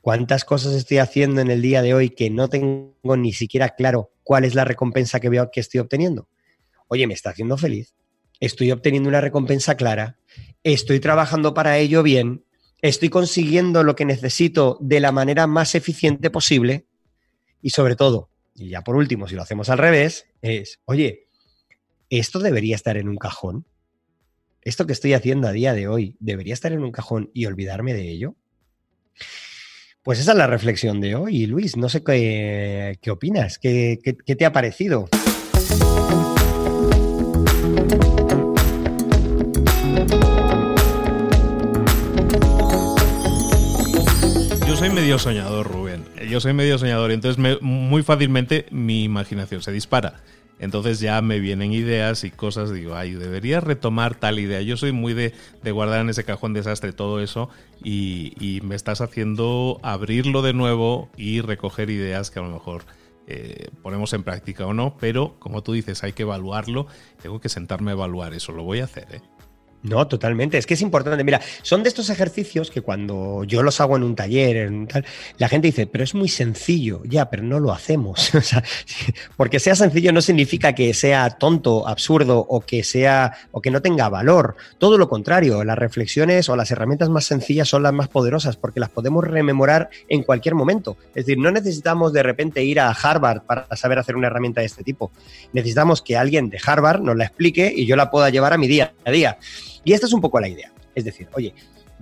¿Cuántas 0.00 0.44
cosas 0.44 0.74
estoy 0.74 0.98
haciendo 0.98 1.40
en 1.40 1.50
el 1.50 1.60
día 1.60 1.82
de 1.82 1.94
hoy 1.94 2.10
que 2.10 2.30
no 2.30 2.48
tengo 2.48 3.16
ni 3.16 3.32
siquiera 3.32 3.70
claro 3.70 4.12
cuál 4.22 4.44
es 4.44 4.54
la 4.54 4.64
recompensa 4.64 5.20
que 5.20 5.28
veo 5.28 5.50
que 5.50 5.60
estoy 5.60 5.80
obteniendo? 5.80 6.28
Oye, 6.88 7.06
¿me 7.06 7.14
está 7.14 7.30
haciendo 7.30 7.58
feliz? 7.58 7.94
¿Estoy 8.40 8.72
obteniendo 8.72 9.08
una 9.08 9.20
recompensa 9.20 9.76
clara? 9.76 10.18
¿Estoy 10.64 11.00
trabajando 11.00 11.52
para 11.52 11.76
ello 11.78 12.02
bien? 12.02 12.44
Estoy 12.82 13.08
consiguiendo 13.08 13.82
lo 13.82 13.96
que 13.96 14.04
necesito 14.04 14.78
de 14.80 15.00
la 15.00 15.12
manera 15.12 15.46
más 15.46 15.74
eficiente 15.74 16.30
posible 16.30 16.86
y 17.62 17.70
sobre 17.70 17.96
todo, 17.96 18.30
y 18.54 18.70
ya 18.70 18.82
por 18.82 18.96
último, 18.96 19.28
si 19.28 19.34
lo 19.34 19.42
hacemos 19.42 19.68
al 19.68 19.78
revés, 19.78 20.26
es, 20.42 20.80
oye, 20.84 21.28
¿esto 22.08 22.38
debería 22.38 22.76
estar 22.76 22.96
en 22.96 23.08
un 23.08 23.16
cajón? 23.16 23.66
¿Esto 24.62 24.86
que 24.86 24.92
estoy 24.92 25.14
haciendo 25.14 25.48
a 25.48 25.52
día 25.52 25.72
de 25.72 25.88
hoy 25.88 26.16
debería 26.20 26.54
estar 26.54 26.72
en 26.72 26.82
un 26.82 26.92
cajón 26.92 27.30
y 27.32 27.46
olvidarme 27.46 27.94
de 27.94 28.10
ello? 28.10 28.34
Pues 30.02 30.18
esa 30.18 30.32
es 30.32 30.38
la 30.38 30.46
reflexión 30.46 31.00
de 31.00 31.14
hoy, 31.14 31.46
Luis. 31.46 31.76
No 31.76 31.88
sé 31.88 32.02
qué, 32.02 32.98
qué 33.00 33.10
opinas, 33.10 33.58
qué, 33.58 33.98
qué 34.02 34.36
te 34.36 34.44
ha 34.44 34.52
parecido. 34.52 35.08
Soy 44.80 44.88
medio 44.88 45.18
soñador, 45.18 45.70
Rubén. 45.70 46.06
Yo 46.30 46.40
soy 46.40 46.54
medio 46.54 46.78
soñador, 46.78 47.10
y 47.10 47.14
entonces 47.14 47.60
muy 47.60 48.02
fácilmente 48.02 48.64
mi 48.70 49.04
imaginación 49.04 49.60
se 49.60 49.72
dispara. 49.72 50.22
Entonces 50.58 51.00
ya 51.00 51.20
me 51.20 51.38
vienen 51.38 51.74
ideas 51.74 52.24
y 52.24 52.30
cosas, 52.30 52.72
digo, 52.72 52.94
ay, 52.94 53.12
debería 53.12 53.60
retomar 53.60 54.14
tal 54.14 54.38
idea. 54.38 54.62
Yo 54.62 54.78
soy 54.78 54.92
muy 54.92 55.12
de, 55.12 55.34
guardar 55.70 56.00
en 56.00 56.08
ese 56.08 56.24
cajón 56.24 56.54
desastre 56.54 56.94
todo 56.94 57.20
eso 57.20 57.50
y, 57.84 58.60
me 58.62 58.74
estás 58.74 59.02
haciendo 59.02 59.80
abrirlo 59.82 60.40
de 60.40 60.54
nuevo 60.54 61.10
y 61.14 61.42
recoger 61.42 61.90
ideas 61.90 62.30
que 62.30 62.38
a 62.38 62.42
lo 62.42 62.48
mejor 62.48 62.84
eh, 63.26 63.68
ponemos 63.82 64.14
en 64.14 64.22
práctica 64.22 64.64
o 64.64 64.72
no, 64.72 64.96
pero 64.98 65.36
como 65.40 65.62
tú 65.62 65.74
dices, 65.74 66.02
hay 66.04 66.14
que 66.14 66.22
evaluarlo. 66.22 66.86
Tengo 67.20 67.38
que 67.38 67.50
sentarme 67.50 67.90
a 67.90 67.94
evaluar 67.94 68.32
eso, 68.32 68.52
lo 68.52 68.62
voy 68.62 68.80
a 68.80 68.84
hacer. 68.84 69.08
¿eh? 69.12 69.20
No, 69.82 70.06
totalmente. 70.06 70.58
Es 70.58 70.66
que 70.66 70.74
es 70.74 70.82
importante. 70.82 71.24
Mira, 71.24 71.40
son 71.62 71.82
de 71.82 71.88
estos 71.88 72.10
ejercicios 72.10 72.70
que 72.70 72.82
cuando 72.82 73.44
yo 73.44 73.62
los 73.62 73.80
hago 73.80 73.96
en 73.96 74.02
un 74.02 74.14
taller, 74.14 74.56
en 74.56 74.86
tal, 74.86 75.06
la 75.38 75.48
gente 75.48 75.68
dice, 75.68 75.86
pero 75.86 76.04
es 76.04 76.14
muy 76.14 76.28
sencillo. 76.28 77.00
Ya, 77.04 77.30
pero 77.30 77.42
no 77.42 77.58
lo 77.60 77.72
hacemos. 77.72 78.34
o 78.34 78.42
sea, 78.42 78.62
porque 79.38 79.58
sea 79.58 79.74
sencillo 79.74 80.12
no 80.12 80.20
significa 80.20 80.74
que 80.74 80.92
sea 80.92 81.30
tonto, 81.30 81.88
absurdo 81.88 82.44
o 82.46 82.60
que 82.60 82.84
sea 82.84 83.32
o 83.52 83.62
que 83.62 83.70
no 83.70 83.80
tenga 83.80 84.10
valor. 84.10 84.56
Todo 84.76 84.98
lo 84.98 85.08
contrario, 85.08 85.64
las 85.64 85.78
reflexiones 85.78 86.50
o 86.50 86.56
las 86.56 86.70
herramientas 86.70 87.08
más 87.08 87.24
sencillas 87.24 87.68
son 87.68 87.82
las 87.82 87.94
más 87.94 88.08
poderosas 88.08 88.56
porque 88.56 88.80
las 88.80 88.90
podemos 88.90 89.24
rememorar 89.24 89.88
en 90.08 90.24
cualquier 90.24 90.54
momento. 90.54 90.98
Es 91.14 91.26
decir, 91.26 91.38
no 91.38 91.50
necesitamos 91.50 92.12
de 92.12 92.22
repente 92.22 92.62
ir 92.62 92.80
a 92.80 92.90
Harvard 92.90 93.42
para 93.42 93.66
saber 93.76 93.98
hacer 93.98 94.14
una 94.14 94.26
herramienta 94.26 94.60
de 94.60 94.66
este 94.66 94.84
tipo. 94.84 95.10
Necesitamos 95.54 96.02
que 96.02 96.18
alguien 96.18 96.50
de 96.50 96.60
Harvard 96.64 97.00
nos 97.00 97.16
la 97.16 97.24
explique 97.24 97.72
y 97.74 97.86
yo 97.86 97.96
la 97.96 98.10
pueda 98.10 98.28
llevar 98.28 98.52
a 98.52 98.58
mi 98.58 98.68
día 98.68 98.92
a 99.04 99.10
día. 99.10 99.38
Y 99.84 99.92
esta 99.92 100.06
es 100.06 100.12
un 100.12 100.20
poco 100.20 100.40
la 100.40 100.48
idea. 100.48 100.72
Es 100.94 101.04
decir, 101.04 101.28
oye, 101.34 101.54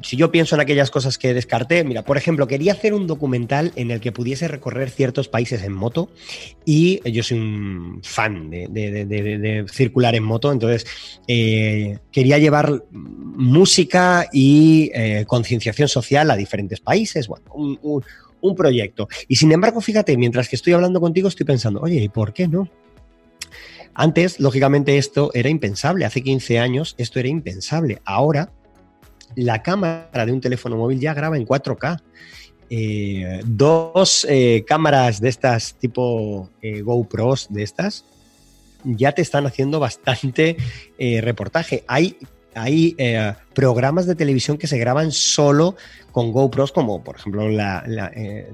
si 0.03 0.17
yo 0.17 0.31
pienso 0.31 0.55
en 0.55 0.61
aquellas 0.61 0.91
cosas 0.91 1.19
que 1.19 1.35
descarté, 1.35 1.83
mira, 1.85 2.05
por 2.05 2.17
ejemplo, 2.17 2.47
quería 2.47 2.73
hacer 2.73 2.95
un 2.95 3.07
documental 3.07 3.73
en 3.77 3.91
el 3.91 4.01
que 4.01 4.12
pudiese 4.12 4.49
recorrer 4.49 4.91
ciertos 4.91 5.29
países 5.29 5.62
en 5.62 5.73
moto 5.73 6.11
y 6.64 7.01
yo 7.11 7.23
soy 7.23 7.38
un 7.38 8.01
fan 8.05 8.49
de, 8.51 9.64
circular 9.71 10.14
en 10.14 10.23
moto, 10.23 10.53
entonces 10.53 10.87
eh, 11.27 11.99
quería 12.12 12.38
llevar 12.38 12.85
música 12.91 14.29
y 14.33 14.91
eh, 14.95 15.25
concienciación 15.27 15.88
social 15.88 16.31
a 16.31 16.37
diferentes 16.37 16.81
países, 16.81 17.27
bueno, 17.27 17.47
un, 17.53 18.05
un 18.41 18.55
proyecto. 18.55 19.09
Y 19.27 19.37
sin 19.37 19.53
embargo, 19.53 19.81
fíjate, 19.81 20.17
mientras 20.17 20.49
que 20.49 20.57
estoy 20.57 20.75
hablando 20.75 21.01
contigo, 21.01 21.29
estoy 21.29 21.47
pensando, 21.47 21.81
oye, 21.81 22.01
¿y 22.01 22.09
por 22.09 22.33
qué 22.33 22.47
no? 22.47 22.69
Antes, 24.00 24.38
lógicamente, 24.38 24.96
esto 24.96 25.32
era 25.34 25.48
impensable. 25.48 26.04
Hace 26.04 26.22
15 26.22 26.61
años 26.61 26.94
esto 26.98 27.18
era 27.18 27.26
impensable. 27.26 28.00
Ahora, 28.04 28.52
la 29.34 29.61
cámara 29.64 30.24
de 30.24 30.30
un 30.30 30.40
teléfono 30.40 30.76
móvil 30.76 31.00
ya 31.00 31.14
graba 31.14 31.37
en 31.37 31.44
4K. 31.44 32.00
Eh, 32.70 33.40
dos 33.44 34.24
eh, 34.30 34.64
cámaras 34.68 35.20
de 35.20 35.30
estas 35.30 35.74
tipo 35.74 36.48
eh, 36.62 36.82
GoPros 36.82 37.48
de 37.48 37.62
estas 37.62 38.04
ya 38.84 39.12
te 39.12 39.22
están 39.22 39.46
haciendo 39.46 39.80
bastante 39.80 40.56
reportaje. 41.20 41.82
Hay, 41.88 42.16
hay 42.54 42.96
programas 43.52 44.06
de 44.06 44.14
televisión 44.14 44.58
que 44.58 44.68
se 44.68 44.78
graban 44.78 45.11
solo 45.11 45.74
con 46.12 46.30
GoPros, 46.30 46.70
como 46.70 47.02
por 47.02 47.16
ejemplo 47.16 47.48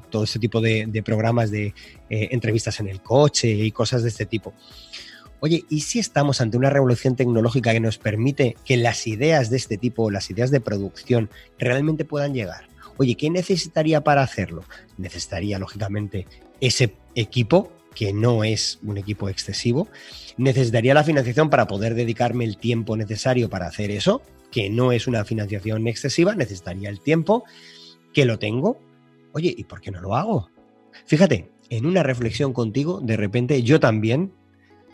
todo 0.09 0.25
este 0.25 0.39
tipo 0.39 0.63
de 0.63 1.03
programas 1.05 1.51
de 1.51 1.75
entrevistas 2.09 2.81
en 2.81 2.89
el 2.89 3.03
coche 3.03 3.51
y 3.51 3.71
cosas 3.71 4.03
de 4.03 4.09
este 4.09 4.25
tipo. 4.25 4.55
Oye, 5.45 5.67
¿y 5.69 5.81
si 5.81 5.99
estamos 5.99 6.41
ante 6.41 6.57
una 6.57 6.71
revolución 6.71 7.17
tecnológica 7.17 7.75
que 7.75 7.81
nos 7.81 7.99
permite 7.99 8.57
que 8.65 8.79
las 8.79 9.07
ideas 9.07 9.51
de 9.51 9.59
este 9.59 9.77
tipo, 9.77 10.11
las 10.11 10.31
ideas 10.31 10.51
de 10.51 10.59
producción, 10.59 11.29
realmente 11.59 12.07
puedan 12.07 12.33
llegar? 12.33 12.67
Oye, 12.97 13.15
¿qué 13.15 13.29
necesitaría 13.29 14.03
para 14.03 14.23
hacerlo? 14.23 14.65
Necesitaría, 14.97 15.59
lógicamente, 15.59 16.27
ese 16.63 16.95
equipo, 17.15 17.71
que 17.95 18.15
no 18.15 18.43
es 18.43 18.79
un 18.85 18.97
equipo 18.97 19.29
excesivo. 19.29 19.87
Necesitaría 20.39 20.95
la 20.95 21.05
financiación 21.05 21.51
para 21.51 21.67
poder 21.67 21.95
dedicarme 21.95 22.47
el 22.47 22.57
tiempo 22.57 22.97
necesario 22.97 23.51
para 23.51 23.67
hacer 23.67 23.91
eso, 23.91 24.23
que 24.51 24.71
no 24.71 24.93
es 24.93 25.07
una 25.07 25.27
financiación 25.27 25.87
excesiva. 25.89 26.35
Necesitaría 26.35 26.89
el 26.89 27.01
tiempo, 27.01 27.45
que 28.15 28.25
lo 28.25 28.39
tengo. 28.39 28.79
Oye, 29.35 29.55
¿y 29.55 29.65
por 29.65 29.83
qué 29.83 29.91
no 29.91 30.01
lo 30.01 30.17
hago? 30.17 30.49
Fíjate, 31.05 31.51
en 31.69 31.85
una 31.85 32.03
reflexión 32.03 32.55
contigo, 32.55 33.03
de 33.03 33.19
repente 33.19 33.63
yo 33.63 33.79
también 33.79 34.33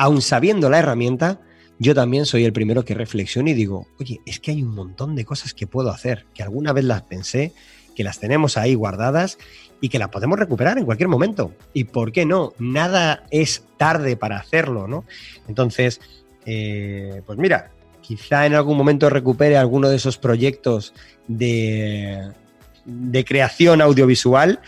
aun 0.00 0.22
sabiendo 0.22 0.70
la 0.70 0.78
herramienta, 0.78 1.40
yo 1.78 1.94
también 1.94 2.24
soy 2.24 2.46
el 2.46 2.54
primero 2.54 2.86
que 2.86 2.94
reflexiona 2.94 3.50
y 3.50 3.52
digo, 3.54 3.86
oye, 3.98 4.22
es 4.24 4.40
que 4.40 4.50
hay 4.50 4.62
un 4.62 4.74
montón 4.74 5.14
de 5.14 5.26
cosas 5.26 5.52
que 5.52 5.66
puedo 5.66 5.90
hacer, 5.90 6.24
que 6.32 6.42
alguna 6.42 6.72
vez 6.72 6.86
las 6.86 7.02
pensé, 7.02 7.52
que 7.94 8.02
las 8.02 8.18
tenemos 8.18 8.56
ahí 8.56 8.74
guardadas 8.74 9.36
y 9.78 9.90
que 9.90 9.98
las 9.98 10.08
podemos 10.08 10.38
recuperar 10.38 10.78
en 10.78 10.86
cualquier 10.86 11.10
momento. 11.10 11.52
¿Y 11.74 11.84
por 11.84 12.12
qué 12.12 12.24
no? 12.24 12.54
Nada 12.58 13.24
es 13.30 13.64
tarde 13.76 14.16
para 14.16 14.38
hacerlo, 14.38 14.88
¿no? 14.88 15.04
Entonces, 15.48 16.00
eh, 16.46 17.20
pues 17.26 17.38
mira, 17.38 17.70
quizá 18.00 18.46
en 18.46 18.54
algún 18.54 18.78
momento 18.78 19.10
recupere 19.10 19.58
alguno 19.58 19.90
de 19.90 19.96
esos 19.96 20.16
proyectos 20.16 20.94
de, 21.28 22.26
de 22.86 23.24
creación 23.26 23.82
audiovisual 23.82 24.60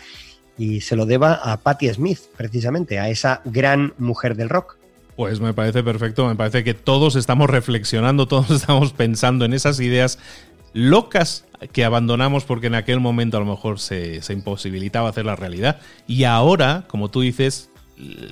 y 0.59 0.81
se 0.81 0.95
lo 0.95 1.07
deba 1.07 1.33
a 1.33 1.57
Patti 1.57 1.91
Smith, 1.91 2.19
precisamente, 2.37 2.99
a 2.99 3.09
esa 3.09 3.41
gran 3.45 3.95
mujer 3.97 4.35
del 4.35 4.49
rock. 4.49 4.82
Pues 5.15 5.39
me 5.39 5.53
parece 5.53 5.83
perfecto, 5.83 6.27
me 6.27 6.35
parece 6.35 6.63
que 6.63 6.73
todos 6.73 7.15
estamos 7.15 7.49
reflexionando, 7.49 8.27
todos 8.27 8.49
estamos 8.49 8.93
pensando 8.93 9.45
en 9.45 9.53
esas 9.53 9.79
ideas 9.79 10.19
locas 10.73 11.45
que 11.71 11.85
abandonamos 11.85 12.45
porque 12.45 12.67
en 12.67 12.75
aquel 12.75 12.99
momento 12.99 13.37
a 13.37 13.39
lo 13.39 13.45
mejor 13.45 13.79
se, 13.79 14.21
imposibilitaba 14.29 15.09
hacer 15.09 15.25
la 15.25 15.35
realidad. 15.35 15.79
Y 16.07 16.23
ahora, 16.23 16.85
como 16.87 17.09
tú 17.09 17.21
dices, 17.21 17.69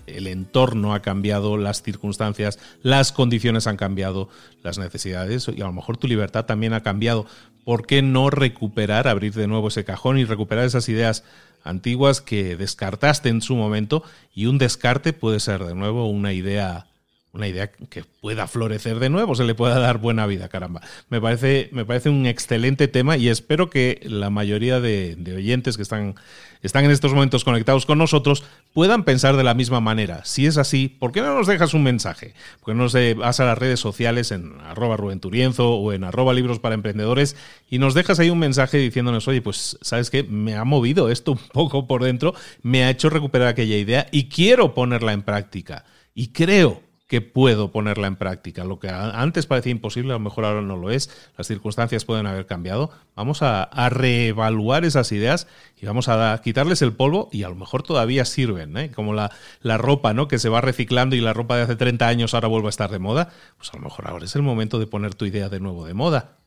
el 0.08 0.28
entorno 0.28 0.94
ha 0.94 1.02
cambiado, 1.02 1.56
las 1.56 1.84
circunstancias, 1.84 2.60
las 2.82 3.12
condiciones 3.12 3.68
han 3.68 3.78
cambiado, 3.78 4.28
las 4.64 4.80
necesidades 4.80 5.48
y 5.48 5.62
a 5.62 5.66
lo 5.66 5.74
mejor 5.74 5.98
tu 5.98 6.08
libertad 6.08 6.46
también 6.46 6.74
ha 6.74 6.82
cambiado. 6.82 7.28
¿Por 7.64 7.86
qué 7.86 8.02
no 8.02 8.32
recuperar, 8.32 9.08
abrir 9.08 9.34
de 9.34 9.48
nuevo 9.48 9.68
ese 9.68 9.86
cajón 9.86 10.18
y 10.18 10.26
recuperar 10.26 10.66
esas 10.66 10.90
ideas 10.90 11.24
antiguas 11.64 12.22
que 12.22 12.56
descartaste 12.56 13.30
en 13.30 13.42
su 13.42 13.56
momento? 13.56 14.04
Y 14.34 14.46
un 14.46 14.58
descarte 14.58 15.14
puede 15.14 15.40
ser 15.40 15.64
de 15.66 15.76
nuevo 15.76 16.10
una 16.10 16.34
idea 16.34 16.88
una 17.34 17.48
idea 17.48 17.72
que 17.72 18.04
pueda 18.20 18.46
florecer 18.46 19.00
de 19.00 19.10
nuevo, 19.10 19.36
se 19.36 19.46
le 19.46 19.56
pueda 19.56 19.80
dar 19.80 20.00
buena 20.00 20.28
vida, 20.28 20.50
caramba. 20.50 20.82
Me 21.10 21.22
parece, 21.22 21.70
me 21.72 21.86
parece 21.86 22.10
un 22.10 22.26
excelente 22.26 22.90
tema 22.90 23.16
y 23.16 23.30
espero 23.30 23.70
que 23.70 24.02
la 24.04 24.30
mayoría 24.30 24.82
de, 24.82 25.16
oyentes 25.34 25.78
que 25.78 25.84
están, 25.84 26.16
están 26.62 26.84
en 26.84 26.92
estos 26.92 27.14
momentos 27.14 27.46
conectados 27.46 27.86
con 27.86 28.00
nosotros 28.00 28.44
puedan 28.74 29.06
pensar 29.06 29.38
de 29.38 29.46
la 29.46 29.54
misma 29.54 29.80
manera. 29.80 30.26
Si 30.26 30.46
es 30.46 30.58
así, 30.58 30.90
¿por 30.90 31.14
qué 31.14 31.22
no 31.22 31.34
nos 31.34 31.48
dejas 31.48 31.74
un 31.74 31.84
mensaje? 31.84 32.34
¿Por 32.60 32.74
qué 32.74 32.78
no 32.78 32.84
nos 32.84 32.98
vas 33.18 33.40
a 33.40 33.46
las 33.46 33.58
redes 33.58 33.80
sociales 33.80 34.32
en 34.32 34.60
arroba 34.66 34.98
rubenturienzo 34.98 35.76
o 35.76 35.94
en 35.94 36.04
arroba 36.04 36.34
libros 36.34 36.60
para 36.60 36.76
emprendedores 36.76 37.38
y 37.70 37.80
nos 37.80 37.94
dejas 37.94 38.20
ahí 38.20 38.30
un 38.30 38.40
mensaje 38.40 38.78
diciéndonos, 38.78 39.30
oye, 39.30 39.42
pues 39.42 39.78
sabes 39.82 40.10
que 40.10 40.24
me 40.24 40.56
ha 40.56 40.66
movido 40.66 41.10
esto 41.10 41.32
un 41.32 41.40
poco 41.54 41.88
por 41.88 42.04
dentro, 42.04 42.34
me 42.62 42.84
ha 42.84 42.90
hecho 42.90 43.10
recuperar 43.10 43.48
aquella 43.48 43.78
idea 43.78 44.08
y 44.12 44.28
quiero 44.28 44.74
ponerla 44.74 45.14
en 45.14 45.22
práctica. 45.22 45.86
Y 46.14 46.34
creo 46.34 46.91
que 47.12 47.20
puedo 47.20 47.74
ponerla 47.74 48.08
en 48.08 48.16
práctica. 48.16 48.64
Lo 48.64 48.80
que 48.80 48.88
antes 48.88 49.46
parecía 49.46 49.74
imposible, 49.74 50.12
a 50.12 50.14
lo 50.14 50.22
mejor 50.22 50.46
ahora 50.46 50.62
no 50.62 50.78
lo 50.78 50.92
es. 50.92 51.10
Las 51.38 51.46
circunstancias 51.46 52.06
pueden 52.06 52.26
haber 52.26 52.46
cambiado. 52.46 52.90
Vamos 53.18 53.42
a, 53.42 53.70
reevaluar 53.90 54.86
esas 54.86 55.12
ideas 55.12 55.46
y 55.82 55.86
vamos 55.86 56.08
a 56.08 56.40
quitarles 56.42 56.82
el 56.82 56.94
polvo 56.94 57.28
y 57.34 57.44
a 57.44 57.50
lo 57.50 57.56
mejor 57.56 57.84
todavía 57.84 58.24
sirven, 58.24 58.78
¿eh? 58.78 58.92
como 58.92 59.14
la, 59.14 59.30
ropa 59.62 60.14
¿no? 60.14 60.30
que 60.30 60.40
se 60.40 60.48
va 60.48 60.62
reciclando 60.62 61.18
y 61.18 61.20
la 61.20 61.34
ropa 61.34 61.58
de 61.58 61.64
hace 61.64 61.76
30 61.76 62.08
años 62.08 62.34
ahora 62.34 62.48
vuelve 62.48 62.68
a 62.68 62.70
estar 62.70 62.90
de 62.90 63.00
moda. 63.00 63.34
Pues 63.58 63.74
a 63.74 63.76
lo 63.76 63.84
mejor 63.84 64.08
ahora 64.08 64.24
es 64.24 64.34
el 64.38 64.42
momento 64.42 64.80
de 64.80 64.88
poner 64.88 65.14
tu 65.14 65.26
idea 65.26 65.50
de 65.50 65.60
nuevo 65.60 65.86
de 65.86 65.94
moda. 65.94 66.38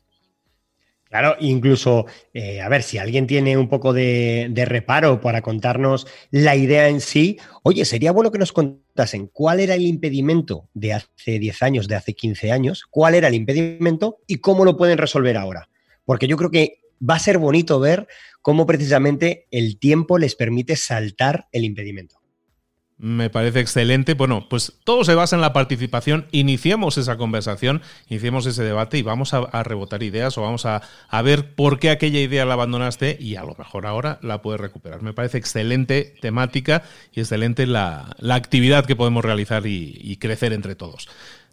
Claro, 1.15 1.37
incluso, 1.39 2.07
eh, 2.33 2.61
a 2.61 2.69
ver, 2.69 2.83
si 2.83 2.99
alguien 2.99 3.29
tiene 3.29 3.57
un 3.57 3.69
poco 3.69 3.93
de, 3.93 4.53
reparo 4.67 5.21
para 5.21 5.43
contarnos 5.43 6.09
la 6.33 6.57
idea 6.57 6.89
en 6.89 7.01
sí, 7.01 7.39
oye, 7.63 7.85
sería 7.85 8.11
bueno 8.11 8.33
que 8.33 8.41
nos 8.41 8.51
contasen 8.51 9.29
cuál 9.29 9.61
era 9.61 9.77
el 9.77 9.83
impedimento 9.83 10.69
de 10.75 10.95
hace 10.95 11.39
10 11.39 11.63
años, 11.63 11.87
de 11.87 11.95
hace 11.95 12.15
15 12.15 12.51
años, 12.51 12.83
cuál 12.91 13.15
era 13.15 13.29
el 13.29 13.35
impedimento 13.35 14.23
y 14.27 14.39
cómo 14.39 14.65
lo 14.65 14.77
pueden 14.77 14.99
resolver 14.99 15.37
ahora. 15.37 15.69
Porque 16.05 16.27
yo 16.27 16.37
creo 16.37 16.51
que 16.51 16.81
va 17.09 17.15
a 17.15 17.21
ser 17.21 17.39
bonito 17.39 17.79
ver 17.79 18.09
cómo 18.43 18.67
precisamente 18.67 19.47
el 19.53 19.79
tiempo 19.79 20.19
les 20.19 20.35
permite 20.35 20.75
saltar 20.75 21.47
el 21.53 21.63
impedimento. 21.63 22.24
Me 23.05 23.29
parece 23.29 23.61
excelente. 23.61 24.15
Bueno, 24.15 24.47
pues 24.49 24.73
todo 24.83 25.05
se 25.05 25.15
basa 25.15 25.37
en 25.37 25.43
la 25.43 25.53
participación. 25.53 26.25
Iniciemos 26.31 26.97
esa 26.97 27.19
conversación, 27.19 27.83
iniciemos 28.09 28.47
ese 28.47 28.63
debate 28.63 28.97
y 28.97 29.03
vamos 29.03 29.35
a, 29.35 29.63
rebotar 29.63 30.03
ideas 30.03 30.39
o 30.39 30.41
vamos 30.41 30.65
a, 30.65 30.81
ver 31.23 31.55
por 31.55 31.79
qué 31.79 31.91
aquella 31.91 32.21
idea 32.21 32.47
la 32.47 32.55
abandonaste 32.55 33.19
y 33.21 33.37
a 33.37 33.43
lo 33.43 33.55
mejor 33.59 33.85
ahora 33.85 34.19
la 34.23 34.41
puedes 34.41 34.59
recuperar. 34.59 35.03
Me 35.03 35.13
parece 35.13 35.37
excelente 35.37 36.15
temática 36.23 36.83
y 37.13 37.21
excelente 37.21 37.67
la, 37.67 38.17
actividad 38.31 38.87
que 38.87 38.97
podemos 38.97 39.23
realizar 39.23 39.67
y, 39.67 39.99
y 40.01 40.17
crecer 40.17 40.55
entre 40.55 40.75
todos. 40.75 41.07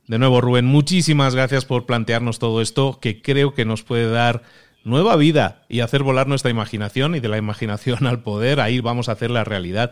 De 0.07 0.19
nuevo, 0.19 0.39
Rubén, 0.39 0.63
muchísimas 0.63 1.35
gracias 1.35 1.65
por 1.65 1.85
plantearnos 1.85 2.39
todo 2.39 2.61
esto 2.61 2.97
que 3.01 3.21
creo 3.21 3.53
que 3.53 3.65
nos 3.65 3.83
puede 3.83 4.09
dar 4.09 4.43
nueva 4.83 5.15
vida 5.15 5.63
y 5.69 5.81
hacer 5.81 6.03
volar 6.03 6.27
nuestra 6.27 6.51
imaginación 6.51 7.15
y 7.15 7.19
de 7.19 7.27
la 7.27 7.37
imaginación 7.37 8.07
al 8.07 8.21
poder, 8.21 8.59
ahí 8.59 8.79
vamos 8.79 9.09
a 9.09 9.13
hacer 9.13 9.31
la 9.31 9.43
realidad 9.43 9.91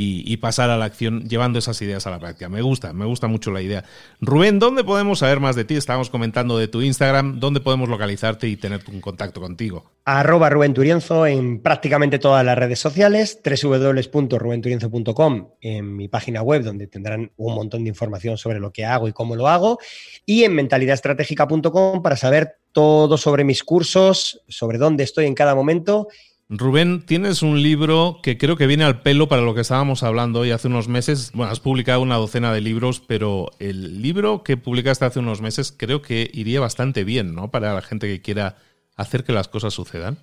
y, 0.00 0.36
pasar 0.36 0.70
a 0.70 0.76
la 0.76 0.84
acción 0.84 1.28
llevando 1.28 1.58
esas 1.58 1.82
ideas 1.82 2.06
a 2.06 2.10
la 2.10 2.20
práctica. 2.20 2.48
Me 2.48 2.62
gusta, 2.62 2.92
me 2.92 3.04
gusta 3.04 3.26
mucho 3.26 3.50
la 3.50 3.60
idea. 3.60 3.84
Rubén, 4.20 4.60
¿dónde 4.60 4.84
podemos 4.84 5.18
saber 5.18 5.40
más 5.40 5.56
de 5.56 5.64
ti? 5.64 5.74
Estábamos 5.74 6.10
comentando 6.10 6.56
de 6.56 6.68
tu 6.68 6.82
Instagram, 6.82 7.40
¿dónde 7.40 7.60
podemos 7.60 7.88
localizarte 7.88 8.46
y 8.46 8.56
tener 8.56 8.82
un 8.92 9.00
contacto 9.00 9.40
contigo? 9.40 9.90
Arroba 10.04 10.50
Rubén 10.50 10.72
Turienzo 10.72 11.26
en 11.26 11.60
prácticamente 11.60 12.20
todas 12.20 12.44
las 12.44 12.56
redes 12.56 12.78
sociales, 12.78 13.40
www.rubenturienzo.com 13.44 15.48
en 15.60 15.96
mi 15.96 16.06
página 16.06 16.42
web 16.42 16.62
donde 16.62 16.86
tendrán 16.86 17.32
un 17.36 17.54
montón 17.54 17.82
de 17.82 17.88
información 17.88 18.38
sobre 18.38 18.60
lo 18.60 18.72
que 18.72 18.84
hago 18.84 19.08
y 19.08 19.12
cómo 19.12 19.34
lo 19.34 19.48
hago 19.48 19.78
y 20.24 20.44
en 20.44 20.54
mentalidadstratégica.com 20.54 22.02
para 22.02 22.16
saber 22.16 22.58
todo 22.72 23.18
sobre 23.18 23.44
mis 23.44 23.64
cursos, 23.64 24.42
sobre 24.48 24.78
dónde 24.78 25.02
estoy 25.02 25.26
en 25.26 25.34
cada 25.34 25.54
momento 25.54 26.08
Rubén, 26.50 27.04
tienes 27.04 27.42
un 27.42 27.62
libro 27.62 28.20
que 28.22 28.38
creo 28.38 28.56
que 28.56 28.66
viene 28.66 28.84
al 28.84 29.02
pelo 29.02 29.28
para 29.28 29.42
lo 29.42 29.54
que 29.54 29.60
estábamos 29.60 30.02
hablando 30.02 30.40
hoy 30.40 30.50
hace 30.50 30.68
unos 30.68 30.88
meses. 30.88 31.30
Bueno, 31.34 31.52
has 31.52 31.60
publicado 31.60 32.00
una 32.00 32.16
docena 32.16 32.54
de 32.54 32.62
libros, 32.62 33.00
pero 33.00 33.50
el 33.58 34.00
libro 34.00 34.42
que 34.42 34.56
publicaste 34.56 35.04
hace 35.04 35.18
unos 35.18 35.42
meses 35.42 35.74
creo 35.76 36.00
que 36.00 36.30
iría 36.32 36.60
bastante 36.60 37.04
bien, 37.04 37.34
¿no? 37.34 37.50
Para 37.50 37.74
la 37.74 37.82
gente 37.82 38.06
que 38.06 38.22
quiera 38.22 38.56
hacer 38.96 39.24
que 39.24 39.32
las 39.34 39.48
cosas 39.48 39.74
sucedan. 39.74 40.18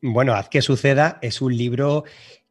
Bueno, 0.00 0.34
Haz 0.34 0.48
que 0.48 0.62
suceda 0.62 1.20
es 1.22 1.40
un 1.40 1.56
libro 1.56 2.02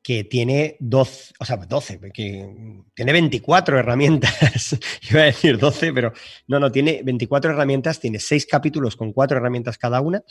que 0.04 0.24
tiene 0.24 0.78
12, 0.80 1.34
o 1.40 1.46
sea, 1.46 1.58
12, 1.58 2.00
que 2.12 2.84
tiene 2.96 3.12
24 3.12 3.78
herramientas. 3.78 4.78
Iba 5.12 5.22
a 5.22 5.26
decir 5.26 5.58
12, 5.58 5.94
pero 5.94 6.14
no, 6.48 6.60
no, 6.60 6.72
tiene 6.72 7.02
24 7.04 7.52
herramientas, 7.52 8.00
tiene 8.00 8.20
6 8.20 8.48
capítulos 8.48 8.96
con 8.96 9.14
4 9.14 9.38
herramientas 9.38 9.78
cada 9.78 10.02
una 10.02 10.24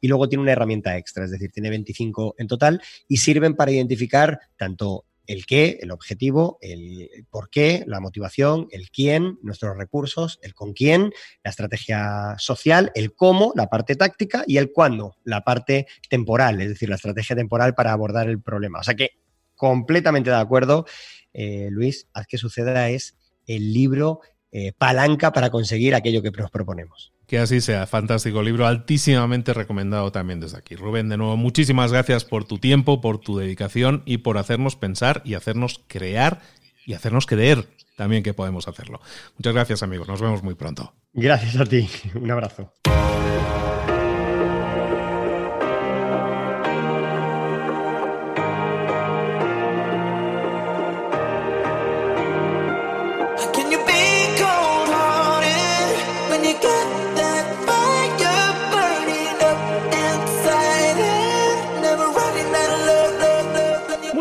y 0.00 0.08
luego 0.08 0.28
tiene 0.28 0.42
una 0.42 0.52
herramienta 0.52 0.96
extra, 0.96 1.24
es 1.24 1.30
decir, 1.30 1.50
tiene 1.50 1.68
25 1.70 2.36
en 2.38 2.46
total 2.46 2.80
y 3.08 3.18
sirven 3.18 3.54
para 3.54 3.70
identificar 3.70 4.40
tanto 4.56 5.04
el 5.30 5.46
qué, 5.46 5.78
el 5.80 5.92
objetivo, 5.92 6.58
el 6.60 7.08
por 7.30 7.50
qué, 7.50 7.84
la 7.86 8.00
motivación, 8.00 8.66
el 8.72 8.90
quién, 8.90 9.38
nuestros 9.42 9.76
recursos, 9.76 10.40
el 10.42 10.54
con 10.54 10.72
quién, 10.72 11.12
la 11.44 11.50
estrategia 11.50 12.34
social, 12.38 12.90
el 12.96 13.14
cómo, 13.14 13.52
la 13.54 13.68
parte 13.68 13.94
táctica 13.94 14.42
y 14.44 14.56
el 14.56 14.72
cuándo, 14.72 15.14
la 15.22 15.42
parte 15.42 15.86
temporal, 16.08 16.60
es 16.60 16.70
decir, 16.70 16.88
la 16.88 16.96
estrategia 16.96 17.36
temporal 17.36 17.76
para 17.76 17.92
abordar 17.92 18.28
el 18.28 18.42
problema. 18.42 18.80
O 18.80 18.82
sea 18.82 18.94
que 18.94 19.10
completamente 19.54 20.30
de 20.30 20.36
acuerdo, 20.36 20.84
eh, 21.32 21.68
Luis, 21.70 22.08
haz 22.12 22.26
que 22.26 22.36
suceda 22.36 22.90
es 22.90 23.16
el 23.46 23.72
libro 23.72 24.22
eh, 24.52 24.72
palanca 24.76 25.32
para 25.32 25.50
conseguir 25.50 25.94
aquello 25.94 26.22
que 26.22 26.30
nos 26.30 26.50
proponemos. 26.50 27.12
Que 27.26 27.38
así 27.38 27.60
sea, 27.60 27.86
fantástico 27.86 28.42
libro, 28.42 28.66
altísimamente 28.66 29.54
recomendado 29.54 30.10
también 30.10 30.40
desde 30.40 30.58
aquí. 30.58 30.74
Rubén, 30.74 31.08
de 31.08 31.16
nuevo, 31.16 31.36
muchísimas 31.36 31.92
gracias 31.92 32.24
por 32.24 32.44
tu 32.44 32.58
tiempo, 32.58 33.00
por 33.00 33.18
tu 33.18 33.38
dedicación 33.38 34.02
y 34.06 34.18
por 34.18 34.38
hacernos 34.38 34.74
pensar 34.74 35.22
y 35.24 35.34
hacernos 35.34 35.80
crear 35.86 36.40
y 36.84 36.94
hacernos 36.94 37.26
creer 37.26 37.68
también 37.96 38.22
que 38.22 38.34
podemos 38.34 38.66
hacerlo. 38.66 39.00
Muchas 39.36 39.54
gracias 39.54 39.82
amigos, 39.82 40.08
nos 40.08 40.20
vemos 40.20 40.42
muy 40.42 40.54
pronto. 40.54 40.92
Gracias 41.12 41.56
a 41.56 41.66
ti, 41.66 41.88
un 42.14 42.30
abrazo. 42.30 42.72